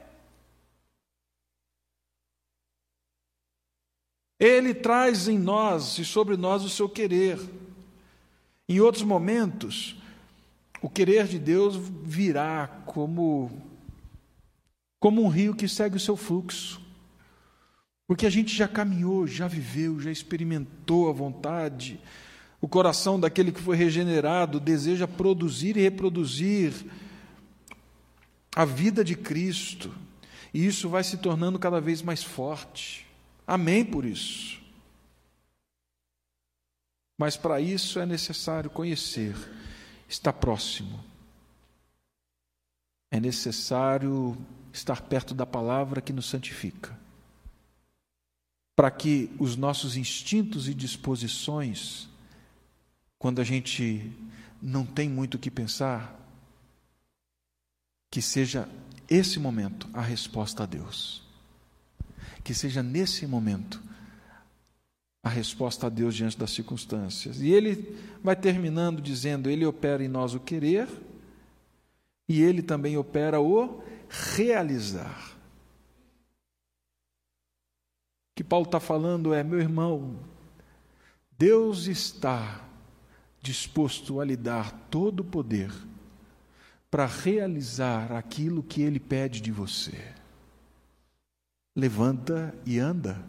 Ele 4.39 4.75
traz 4.75 5.29
em 5.29 5.39
nós 5.39 5.99
e 5.99 6.05
sobre 6.05 6.37
nós 6.37 6.63
o 6.63 6.69
seu 6.69 6.87
querer. 6.87 7.41
Em 8.69 8.81
outros 8.81 9.03
momentos, 9.03 9.97
o 10.83 10.91
querer 10.91 11.27
de 11.27 11.39
Deus 11.39 11.77
virá 12.03 12.69
como, 12.85 13.51
como 15.01 15.23
um 15.23 15.29
rio 15.29 15.55
que 15.55 15.67
segue 15.67 15.97
o 15.97 16.01
seu 16.01 16.17
fluxo. 16.17 16.84
Porque 18.07 18.27
a 18.27 18.31
gente 18.31 18.55
já 18.55 18.69
caminhou, 18.69 19.27
já 19.27 19.49
viveu, 19.49 19.99
já 19.99 20.11
experimentou 20.11 21.09
a 21.09 21.13
vontade. 21.13 21.99
O 22.61 22.69
coração 22.69 23.19
daquele 23.19 23.51
que 23.51 23.61
foi 23.61 23.77
regenerado 23.77 24.61
deseja 24.61 25.09
produzir 25.09 25.77
e 25.77 25.83
reproduzir 25.83 26.73
a 28.55 28.65
vida 28.65 29.03
de 29.03 29.17
Cristo. 29.17 29.95
E 30.53 30.67
isso 30.67 30.89
vai 30.89 31.03
se 31.03 31.17
tornando 31.17 31.59
cada 31.59 31.81
vez 31.81 32.03
mais 32.03 32.23
forte. 32.23 33.07
Amém 33.47 33.85
por 33.85 34.05
isso. 34.05 34.63
Mas 37.17 37.37
para 37.37 37.61
isso 37.61 37.99
é 37.99 38.07
necessário 38.07 38.69
conhecer, 38.69 39.35
estar 40.09 40.33
próximo. 40.33 41.03
É 43.11 43.19
necessário 43.21 44.37
estar 44.73 45.01
perto 45.03 45.33
da 45.33 45.47
palavra 45.47 46.01
que 46.01 46.13
nos 46.13 46.27
santifica 46.27 47.04
para 48.77 48.91
que 48.91 49.31
os 49.39 49.57
nossos 49.57 49.97
instintos 49.97 50.69
e 50.69 50.75
disposições, 50.75 52.09
quando 53.19 53.41
a 53.41 53.45
gente 53.45 54.11
não 54.61 54.85
tem 54.85 55.09
muito 55.09 55.35
o 55.35 55.39
que 55.39 55.51
pensar, 55.51 56.21
que 58.11 58.21
seja 58.21 58.69
esse 59.09 59.39
momento 59.39 59.89
a 59.93 60.01
resposta 60.01 60.63
a 60.65 60.67
Deus. 60.67 61.23
Que 62.43 62.55
seja 62.55 62.83
nesse 62.83 63.27
momento 63.27 63.83
a 65.23 65.29
resposta 65.29 65.87
a 65.87 65.91
Deus 65.91 66.15
diante 66.15 66.37
das 66.37 66.51
circunstâncias. 66.51 67.41
E 67.41 67.51
ele 67.51 67.99
vai 68.23 68.37
terminando 68.37 69.01
dizendo: 69.01 69.49
Ele 69.49 69.65
opera 69.65 70.05
em 70.05 70.09
nós 70.09 70.35
o 70.35 70.41
querer 70.41 70.89
e 72.29 72.43
ele 72.43 72.63
também 72.63 72.97
opera 72.97 73.41
o 73.41 73.83
realizar 74.09 75.35
que 78.35 78.44
Paulo 78.55 78.67
está 78.67 78.79
falando 78.79 79.35
é: 79.35 79.43
meu 79.43 79.59
irmão, 79.59 80.15
Deus 81.37 81.89
está 81.89 82.65
disposto 83.41 84.21
a 84.21 84.25
lhe 84.25 84.37
dar 84.37 84.71
todo 84.89 85.21
o 85.21 85.25
poder 85.25 85.73
para 86.89 87.05
realizar 87.05 88.13
aquilo 88.13 88.63
que 88.63 88.81
Ele 88.81 89.01
pede 89.01 89.41
de 89.41 89.51
você. 89.51 90.15
Levanta 91.75 92.55
e 92.65 92.79
anda. 92.79 93.21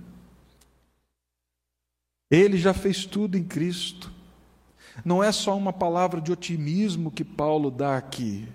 Ele 2.29 2.59
já 2.59 2.71
fez 2.71 3.03
tudo 3.03 3.35
em 3.35 3.43
Cristo. 3.43 4.11
Não 5.03 5.23
é 5.23 5.31
só 5.31 5.57
uma 5.57 5.73
palavra 5.73 6.21
de 6.21 6.31
otimismo 6.31 7.09
que 7.09 7.23
Paulo 7.23 7.71
dá 7.71 7.97
aqui. 7.97 8.47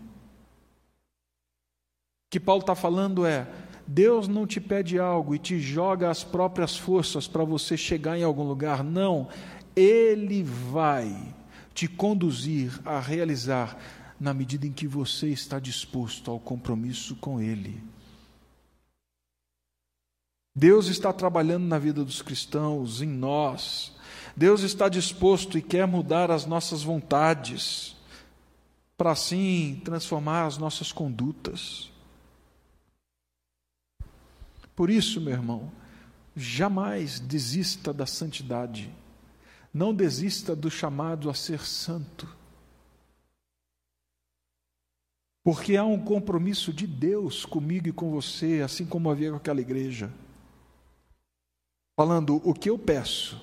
que 2.30 2.38
Paulo 2.38 2.60
está 2.60 2.76
falando 2.76 3.26
é: 3.26 3.48
Deus 3.92 4.28
não 4.28 4.46
te 4.46 4.60
pede 4.60 5.00
algo 5.00 5.34
e 5.34 5.38
te 5.38 5.58
joga 5.58 6.08
as 6.10 6.22
próprias 6.22 6.76
forças 6.76 7.26
para 7.26 7.42
você 7.42 7.76
chegar 7.76 8.16
em 8.16 8.22
algum 8.22 8.44
lugar. 8.44 8.84
Não. 8.84 9.28
Ele 9.74 10.44
vai 10.44 11.34
te 11.74 11.88
conduzir 11.88 12.80
a 12.84 13.00
realizar 13.00 13.76
na 14.20 14.32
medida 14.32 14.64
em 14.64 14.72
que 14.72 14.86
você 14.86 15.30
está 15.30 15.58
disposto 15.58 16.30
ao 16.30 16.38
compromisso 16.38 17.16
com 17.16 17.40
Ele. 17.40 17.82
Deus 20.54 20.86
está 20.86 21.12
trabalhando 21.12 21.64
na 21.64 21.78
vida 21.78 22.04
dos 22.04 22.22
cristãos, 22.22 23.02
em 23.02 23.08
nós. 23.08 23.92
Deus 24.36 24.60
está 24.60 24.88
disposto 24.88 25.58
e 25.58 25.62
quer 25.62 25.88
mudar 25.88 26.30
as 26.30 26.46
nossas 26.46 26.84
vontades, 26.84 27.96
para 28.96 29.10
assim 29.10 29.82
transformar 29.84 30.46
as 30.46 30.58
nossas 30.58 30.92
condutas. 30.92 31.89
Por 34.80 34.88
isso, 34.88 35.20
meu 35.20 35.34
irmão, 35.34 35.70
jamais 36.34 37.20
desista 37.20 37.92
da 37.92 38.06
santidade. 38.06 38.90
Não 39.74 39.92
desista 39.92 40.56
do 40.56 40.70
chamado 40.70 41.28
a 41.28 41.34
ser 41.34 41.66
santo. 41.66 42.26
Porque 45.44 45.76
há 45.76 45.84
um 45.84 46.02
compromisso 46.02 46.72
de 46.72 46.86
Deus 46.86 47.44
comigo 47.44 47.88
e 47.88 47.92
com 47.92 48.10
você, 48.10 48.62
assim 48.64 48.86
como 48.86 49.10
havia 49.10 49.28
com 49.28 49.36
aquela 49.36 49.60
igreja. 49.60 50.10
Falando 51.94 52.40
o 52.42 52.54
que 52.54 52.70
eu 52.70 52.78
peço, 52.78 53.38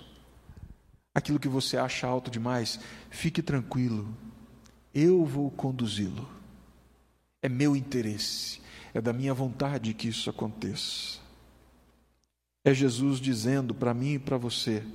aquilo 1.14 1.40
que 1.40 1.48
você 1.48 1.78
acha 1.78 2.08
alto 2.08 2.32
demais, 2.32 2.80
fique 3.12 3.44
tranquilo, 3.44 4.12
eu 4.92 5.24
vou 5.24 5.52
conduzi-lo. 5.52 6.28
É 7.44 7.48
meu 7.48 7.76
interesse, 7.76 8.60
é 8.92 9.00
da 9.00 9.14
minha 9.14 9.36
vontade 9.36 9.94
que 9.94 10.08
isso 10.08 10.32
aconteça. 10.32 11.27
É 12.68 12.74
Jesus 12.74 13.22
dizendo 13.22 13.74
para 13.74 13.94
mim 13.94 14.16
e 14.16 14.20
para 14.20 14.38
você: 14.38 14.86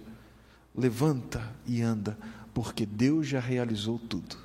levanta 0.75 1.57
e 1.67 1.81
anda, 1.81 2.19
porque 2.53 2.85
Deus 2.85 3.27
já 3.27 3.41
realizou 3.41 3.99
tudo. 3.99 4.37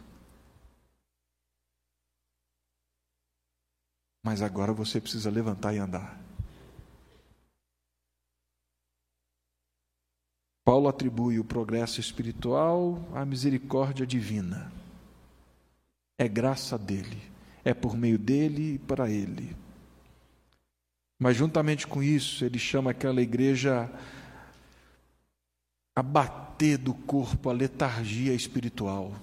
Mas 4.24 4.42
agora 4.42 4.72
você 4.72 5.02
precisa 5.02 5.30
levantar 5.30 5.74
e 5.74 5.78
andar. 5.78 6.18
Paulo 10.63 10.88
atribui 10.88 11.38
o 11.38 11.44
progresso 11.44 12.00
espiritual 12.00 13.06
à 13.13 13.26
misericórdia 13.26 14.08
divina. 14.08 14.72
É 16.18 16.30
graça 16.30 16.78
dele, 16.78 17.22
é 17.66 17.74
por 17.74 17.98
meio 17.98 18.18
dele 18.18 18.76
e 18.76 18.80
para 18.80 19.10
ele. 19.10 19.66
Mas 21.19 21.36
juntamente 21.36 21.88
com 21.88 22.03
isso, 22.03 22.45
ele 22.45 22.60
chama 22.60 22.91
aquela 22.91 23.21
igreja 23.21 23.91
a 25.95 26.03
bater 26.03 26.77
do 26.77 26.93
corpo 26.93 27.49
a 27.49 27.53
letargia 27.53 28.34
espiritual, 28.34 29.15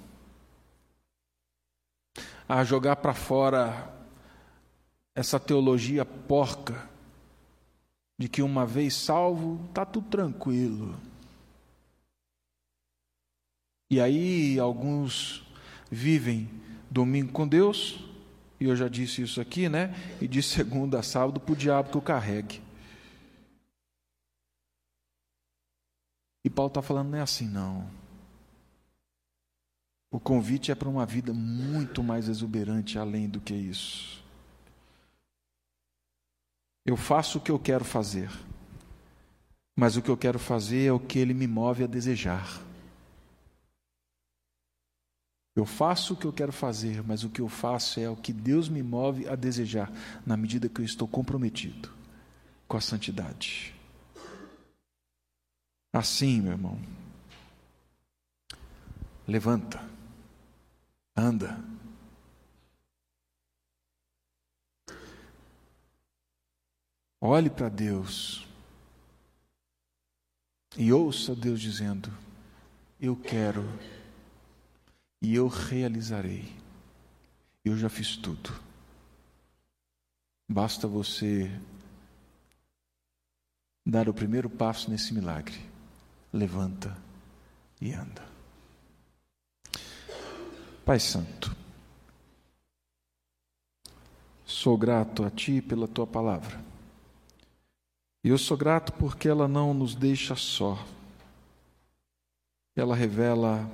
a 2.48 2.64
jogar 2.64 2.96
para 2.96 3.14
fora 3.14 3.94
essa 5.14 5.38
teologia 5.38 6.04
porca 6.04 6.88
de 8.18 8.28
que 8.28 8.42
uma 8.42 8.66
vez 8.66 8.94
salvo 8.94 9.64
está 9.68 9.85
tudo 9.85 10.09
tranquilo. 10.09 10.96
E 13.88 14.00
aí 14.00 14.59
alguns 14.59 15.44
vivem 15.88 16.50
domingo 16.90 17.30
com 17.33 17.46
Deus, 17.46 18.04
e 18.64 18.66
eu 18.66 18.74
já 18.74 18.88
disse 18.88 19.20
isso 19.20 19.42
aqui, 19.42 19.68
né? 19.68 19.94
E 20.22 20.27
de 20.27 20.42
segunda 20.42 21.00
a 21.00 21.03
sábado 21.03 21.38
para 21.38 21.53
o 21.53 21.57
diabo 21.57 21.90
que 21.90 21.98
o 21.98 22.00
carregue. 22.00 22.62
E 26.42 26.48
Paulo 26.48 26.68
está 26.68 26.81
falando, 26.81 27.11
não 27.11 27.18
é 27.18 27.20
assim 27.20 27.46
não. 27.46 27.87
O 30.11 30.18
convite 30.18 30.72
é 30.72 30.74
para 30.74 30.88
uma 30.88 31.05
vida 31.05 31.35
muito 31.35 32.03
mais 32.03 32.27
exuberante 32.27 32.98
além 32.98 33.29
do 33.29 33.38
que 33.38 33.53
isso. 33.53 34.24
Eu 36.87 36.96
faço 36.96 37.37
o 37.37 37.40
que 37.40 37.50
eu 37.50 37.59
quero 37.59 37.85
fazer, 37.85 38.31
mas 39.77 39.96
o 39.96 40.03
que 40.03 40.11
eu 40.11 40.16
quero 40.16 40.38
fazer 40.38 40.87
é 40.87 40.92
o 40.92 41.00
que 41.00 41.18
ele 41.18 41.35
me 41.35 41.46
move 41.46 41.85
a 41.85 41.87
desejar. 41.87 42.62
Eu 45.57 45.64
faço 45.64 46.14
o 46.14 46.17
que 46.17 46.25
eu 46.25 46.33
quero 46.33 46.53
fazer, 46.53 47.03
mas 47.05 47.23
o 47.23 47.31
que 47.31 47.40
eu 47.40 47.49
faço 47.49 48.01
é 48.01 48.09
o 48.09 48.17
que 48.17 48.33
Deus 48.33 48.69
me 48.69 48.83
move 48.83 49.29
a 49.29 49.37
desejar, 49.37 49.93
na 50.27 50.37
medida 50.37 50.69
que 50.69 50.81
eu 50.81 50.85
estou 50.85 51.07
comprometido 51.07 51.93
com 52.67 52.77
a 52.77 52.81
santidade. 52.81 53.73
Assim, 55.93 56.40
meu 56.40 56.53
irmão, 56.53 56.77
levanta, 59.29 59.81
anda. 61.17 61.57
Olhe 67.21 67.49
para 67.49 67.69
Deus 67.69 68.45
e 70.77 70.93
ouça 70.93 71.35
Deus 71.35 71.61
dizendo: 71.61 72.12
Eu 73.01 73.14
quero 73.14 73.62
e 75.25 75.35
eu 75.35 75.49
realizarei. 75.49 76.53
Eu 77.65 77.79
já 77.79 77.89
fiz 77.89 78.15
tudo. 78.15 78.53
Basta 80.47 80.87
você 80.87 81.51
dar 83.87 84.07
o 84.07 84.13
primeiro 84.13 84.51
passo 84.51 84.91
nesse 84.91 85.15
milagre 85.15 85.59
levanta 86.31 86.95
e 87.81 87.95
anda. 87.95 88.23
Pai 90.85 91.01
Santo, 91.01 91.57
sou 94.45 94.77
grato 94.77 95.25
a 95.25 95.31
Ti 95.31 95.63
pela 95.63 95.89
Tua 95.89 96.07
palavra. 96.07 96.63
E 98.23 98.29
eu 98.29 98.37
sou 98.37 98.59
grato 98.59 98.93
porque 98.93 99.27
ela 99.27 99.49
não 99.49 99.73
nos 99.73 99.95
deixa 99.95 100.37
só. 100.37 100.87
Ela 102.77 102.95
revela 102.95 103.71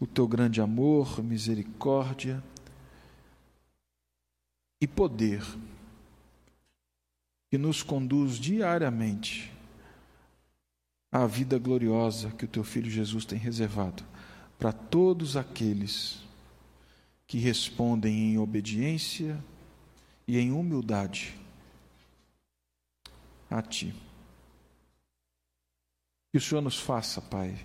o 0.00 0.06
Teu 0.06 0.26
grande 0.26 0.60
amor, 0.60 1.22
misericórdia 1.22 2.42
e 4.80 4.86
poder 4.86 5.42
que 7.50 7.56
nos 7.56 7.82
conduz 7.82 8.34
diariamente 8.34 9.52
a 11.10 11.26
vida 11.26 11.58
gloriosa 11.58 12.30
que 12.32 12.44
o 12.44 12.48
teu 12.48 12.64
filho 12.64 12.90
Jesus 12.90 13.24
tem 13.24 13.38
reservado 13.38 14.04
para 14.58 14.72
todos 14.72 15.36
aqueles 15.36 16.20
que 17.26 17.38
respondem 17.38 18.32
em 18.32 18.38
obediência 18.38 19.42
e 20.26 20.38
em 20.38 20.50
humildade 20.50 21.34
a 23.48 23.62
ti. 23.62 23.94
Que 26.32 26.38
o 26.38 26.40
Senhor 26.40 26.60
nos 26.60 26.78
faça, 26.80 27.20
Pai, 27.20 27.56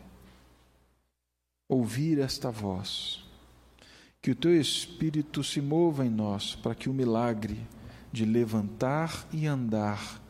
ouvir 1.70 2.20
esta 2.20 2.52
voz. 2.52 3.24
Que 4.22 4.32
o 4.32 4.36
teu 4.36 4.60
espírito 4.60 5.42
se 5.44 5.62
mova 5.62 6.06
em 6.06 6.10
nós 6.10 6.56
para 6.56 6.76
que 6.76 6.90
o 6.90 6.94
milagre 6.94 7.66
de 8.12 8.26
levantar 8.26 9.26
e 9.32 9.48
andar 9.48 10.22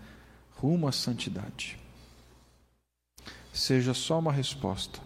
rumo 0.52 0.88
à 0.88 0.91
santidade 0.91 1.79
seja 3.54 3.94
só 3.94 4.19
uma 4.19 4.31
resposta 4.31 5.00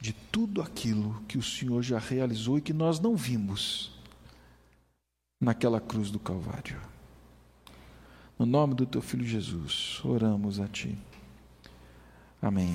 de 0.00 0.12
tudo 0.12 0.60
aquilo 0.60 1.22
que 1.26 1.38
o 1.38 1.42
Senhor 1.42 1.82
já 1.82 1.98
realizou 1.98 2.58
e 2.58 2.60
que 2.60 2.72
nós 2.72 3.00
não 3.00 3.16
vimos 3.16 3.92
naquela 5.40 5.80
cruz 5.80 6.10
do 6.10 6.18
Calvário. 6.18 6.78
No 8.38 8.44
nome 8.44 8.74
do 8.74 8.84
teu 8.84 9.00
filho 9.00 9.24
Jesus, 9.24 10.00
oramos 10.04 10.60
a 10.60 10.68
ti. 10.68 10.98
Amém. 12.42 12.74